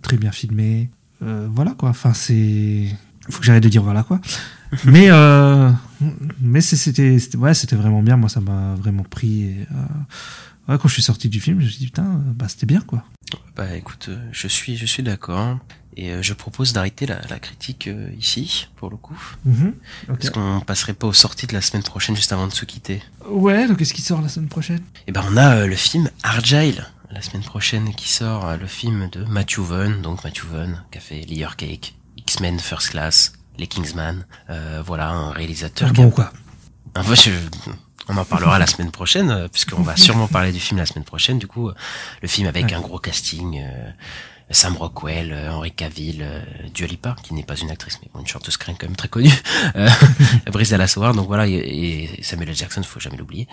[0.00, 0.90] très bien filmés.
[1.20, 1.90] Voilà quoi.
[1.90, 2.86] Enfin, c'est
[3.30, 4.20] faut que j'arrête de dire voilà quoi.
[4.84, 5.08] mais
[6.40, 8.16] mais c'était ouais vraiment bien.
[8.16, 9.42] Moi, ça m'a vraiment pris.
[9.44, 9.66] Et,
[10.68, 12.80] ouais, quand je suis sorti du film, je me suis dit putain, bah c'était bien
[12.80, 13.04] quoi.
[13.56, 15.58] Bah écoute, je suis, je suis d'accord.
[15.96, 19.18] Et euh, je propose d'arrêter la, la critique euh, ici, pour le coup.
[20.20, 23.02] Est-ce qu'on passerait pas aux sorties de la semaine prochaine juste avant de se quitter
[23.28, 24.80] Ouais, donc qu'est-ce qui sort la semaine prochaine?
[25.06, 28.66] Eh ben on a euh, le film Argyle la semaine prochaine qui sort, euh, le
[28.66, 33.34] film de Matthew Vaughn, donc Matthew Vaughn qui a fait Layer Cake, X-Men First Class,
[33.58, 34.24] Les Kingsman.
[34.48, 35.88] Euh, voilà un réalisateur.
[35.90, 36.32] Ah qui a- bon quoi.
[36.94, 37.30] Ah, moi, je-
[38.08, 41.38] On en parlera la semaine prochaine, puisqu'on va sûrement parler du film la semaine prochaine.
[41.38, 41.70] Du coup,
[42.20, 42.74] le film avec Ouais.
[42.74, 43.90] un gros casting, euh,
[44.50, 46.42] Sam Rockwell, euh, Henry Cavill, euh,
[46.74, 49.08] Dua Lipa, qui n'est pas une actrice, mais bon, une chanteuse crème quand même très
[49.08, 49.32] connue,
[49.76, 49.88] euh,
[50.52, 52.54] Brice Howard, donc voilà, et, et Samuel L.
[52.54, 53.48] Jackson, faut jamais l'oublier.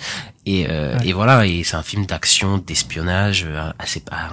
[0.45, 1.07] Et, euh, Ouais.
[1.07, 3.45] et voilà, et c'est un film d'action, d'espionnage,
[3.77, 4.29] assez pa-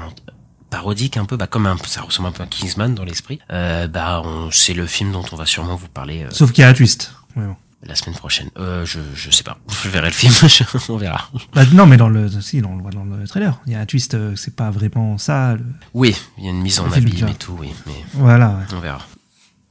[0.71, 3.39] parodique un peu, bah comme un, ça ressemble un peu à Kingsman dans l'esprit.
[3.53, 6.25] Euh, bah, on, c'est le film dont on va sûrement vous parler.
[6.25, 7.13] euh, Sauf qu'il y a un twist.
[7.37, 7.55] Bon.
[7.87, 8.51] La semaine prochaine.
[8.59, 9.59] Euh, je, je sais pas.
[9.83, 10.33] Je verrai le film.
[10.89, 11.31] on verra.
[11.55, 13.61] Bah, non, mais dans le, si, on le voit dans le trailer.
[13.67, 15.55] Il y a un twist, euh, c'est pas vraiment ça.
[15.55, 15.65] le-
[15.95, 18.49] Oui, il y a une mise en abîme et tout, oui, mais Voilà.
[18.51, 18.77] ouais.
[18.77, 19.01] on verra.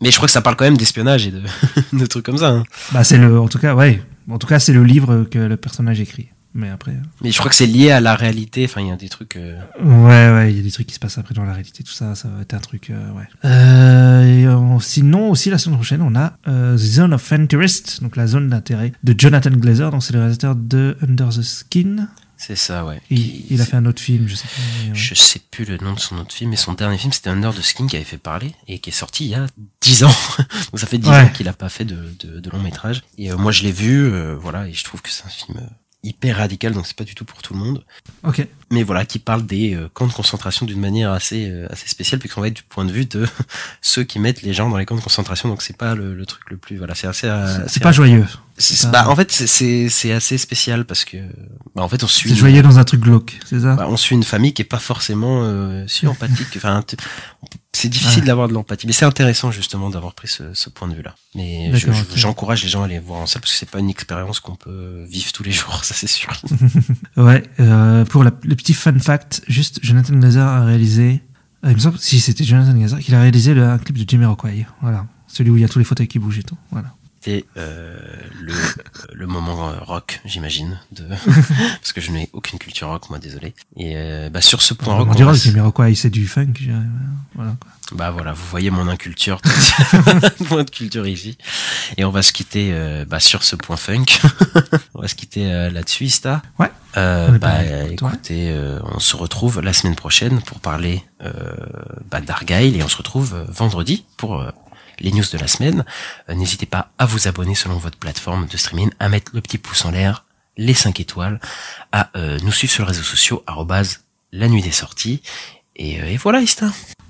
[0.01, 1.41] Mais je crois que ça parle quand même d'espionnage et de,
[1.93, 2.49] de trucs comme ça.
[2.49, 2.63] hein.
[2.91, 4.01] Bah, c'est le, en tout cas, ouais.
[4.29, 6.29] En tout cas, c'est le livre que le personnage écrit.
[6.57, 6.91] Mais après.
[6.91, 8.63] euh, Mais je crois que c'est lié à la réalité.
[8.63, 9.35] Enfin, il y a des trucs.
[9.35, 11.83] euh, Ouais, ouais, il y a des trucs qui se passent après dans la réalité,
[11.83, 13.27] tout ça, ça va être un truc, euh, ouais.
[13.43, 18.01] Euh, et, euh, sinon, aussi, la semaine prochaine, on a euh, The Zone of Interest,
[18.01, 22.07] donc la zone d'intérêt de Jonathan Glazer, donc c'est le réalisateur de Under the Skin.
[22.37, 23.01] C'est ça, ouais.
[23.11, 24.45] Et Qui- il a fait un autre film, je sais
[24.87, 24.91] ouais.
[24.93, 27.53] Je sais plus le nom de son autre film, mais son dernier film c'était Under
[27.53, 29.45] the Skin qui avait fait parler et qui est sorti il y a
[29.81, 30.11] 10 ans.
[30.71, 31.21] Donc ça fait 10 Ouais.
[31.21, 33.03] ans qu'il a pas fait de, de, de long métrage.
[33.17, 35.59] Et euh, moi je l'ai vu, euh, voilà, et je trouve que c'est un film
[35.61, 35.65] euh,
[36.05, 37.83] hyper radical, donc c'est pas du tout pour tout le monde.
[38.23, 38.47] Ok.
[38.71, 42.19] Mais voilà, qui parle des euh, camps de concentration d'une manière assez euh, assez spéciale,
[42.19, 43.27] puisqu'on va être du point de vue de
[43.81, 45.49] ceux qui mettent les gens dans les camps de concentration.
[45.49, 47.27] Donc c'est pas le, le truc le plus voilà, c'est assez.
[47.27, 48.25] euh, C'est- pas joyeux.
[48.91, 51.17] bah, en fait, c'est- assez spécial parce que
[51.75, 52.29] bah, en fait on suit.
[52.29, 53.75] C'est joyeux dans un truc glauque, c'est ça?
[53.75, 56.47] Bah, on suit une famille qui est pas forcément euh, si empathique.
[56.55, 56.83] Enfin,
[57.73, 60.93] c'est difficile d'avoir de l'empathie, mais c'est intéressant justement d'avoir pris ce, ce point de
[60.95, 61.13] vue-là.
[61.35, 63.79] Mais je- je- j'encourage les gens à aller voir en salle parce que c'est pas
[63.79, 66.31] une expérience qu'on peut vivre tous les jours, ça c'est sûr.
[67.17, 71.21] Ouais, euh, pour la- le petit fun fact, juste Jonathan Glazer a réalisé,
[71.65, 74.09] euh, il me semble, si c'était Jonathan Glazer, qu'il a réalisé le, un clip de
[74.09, 75.05] Jamiroquai, voilà.
[75.27, 76.94] Celui où il y a tous les fauteuils qui bougent et tout, voilà.
[77.25, 77.97] C'était euh,
[78.39, 78.53] le,
[79.13, 81.03] le moment euh, rock, j'imagine, de
[81.81, 83.55] parce que je n'ai aucune culture rock, moi, désolé.
[83.77, 86.53] Et euh, bah, sur ce point rock, On dirait que c'est du funk.
[87.33, 87.71] Voilà, quoi.
[87.91, 89.39] Bah voilà, vous voyez mon inculture,
[90.47, 91.37] point de culture ici.
[91.97, 94.05] Et on va se quitter euh, bah, sur ce point funk.
[94.95, 96.41] on va se quitter euh, là-dessus, Ista.
[96.57, 96.71] Ouais.
[96.97, 101.31] Euh, bah, écoutez, euh, on se retrouve la semaine prochaine pour parler euh,
[102.09, 104.49] bah, d'Argyle et on se retrouve vendredi pour euh,
[104.99, 105.85] les news de la semaine.
[106.29, 109.57] Euh, N'hésitez pas à vous abonner selon votre plateforme de streaming, à mettre le petit
[109.57, 110.25] pouce en l'air,
[110.57, 111.39] les 5 étoiles,
[111.91, 115.21] à euh, nous suivre sur les réseaux sociaux, arrobase la nuit des sorties.
[115.75, 116.67] Et, euh, et voilà, Ista.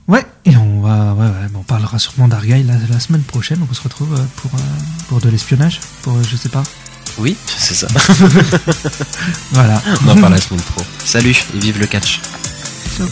[0.07, 3.59] Ouais, et on va, ouais, ouais, on parlera sûrement d'Argyle la, la semaine prochaine.
[3.59, 4.51] Donc on se retrouve pour,
[5.07, 6.63] pour de l'espionnage, pour, je sais pas.
[7.17, 7.87] Oui, c'est ça.
[9.51, 9.81] Voilà.
[10.05, 10.83] On en parle la semaine pro.
[11.03, 12.19] Salut et vive le catch.
[12.97, 13.07] Ciao.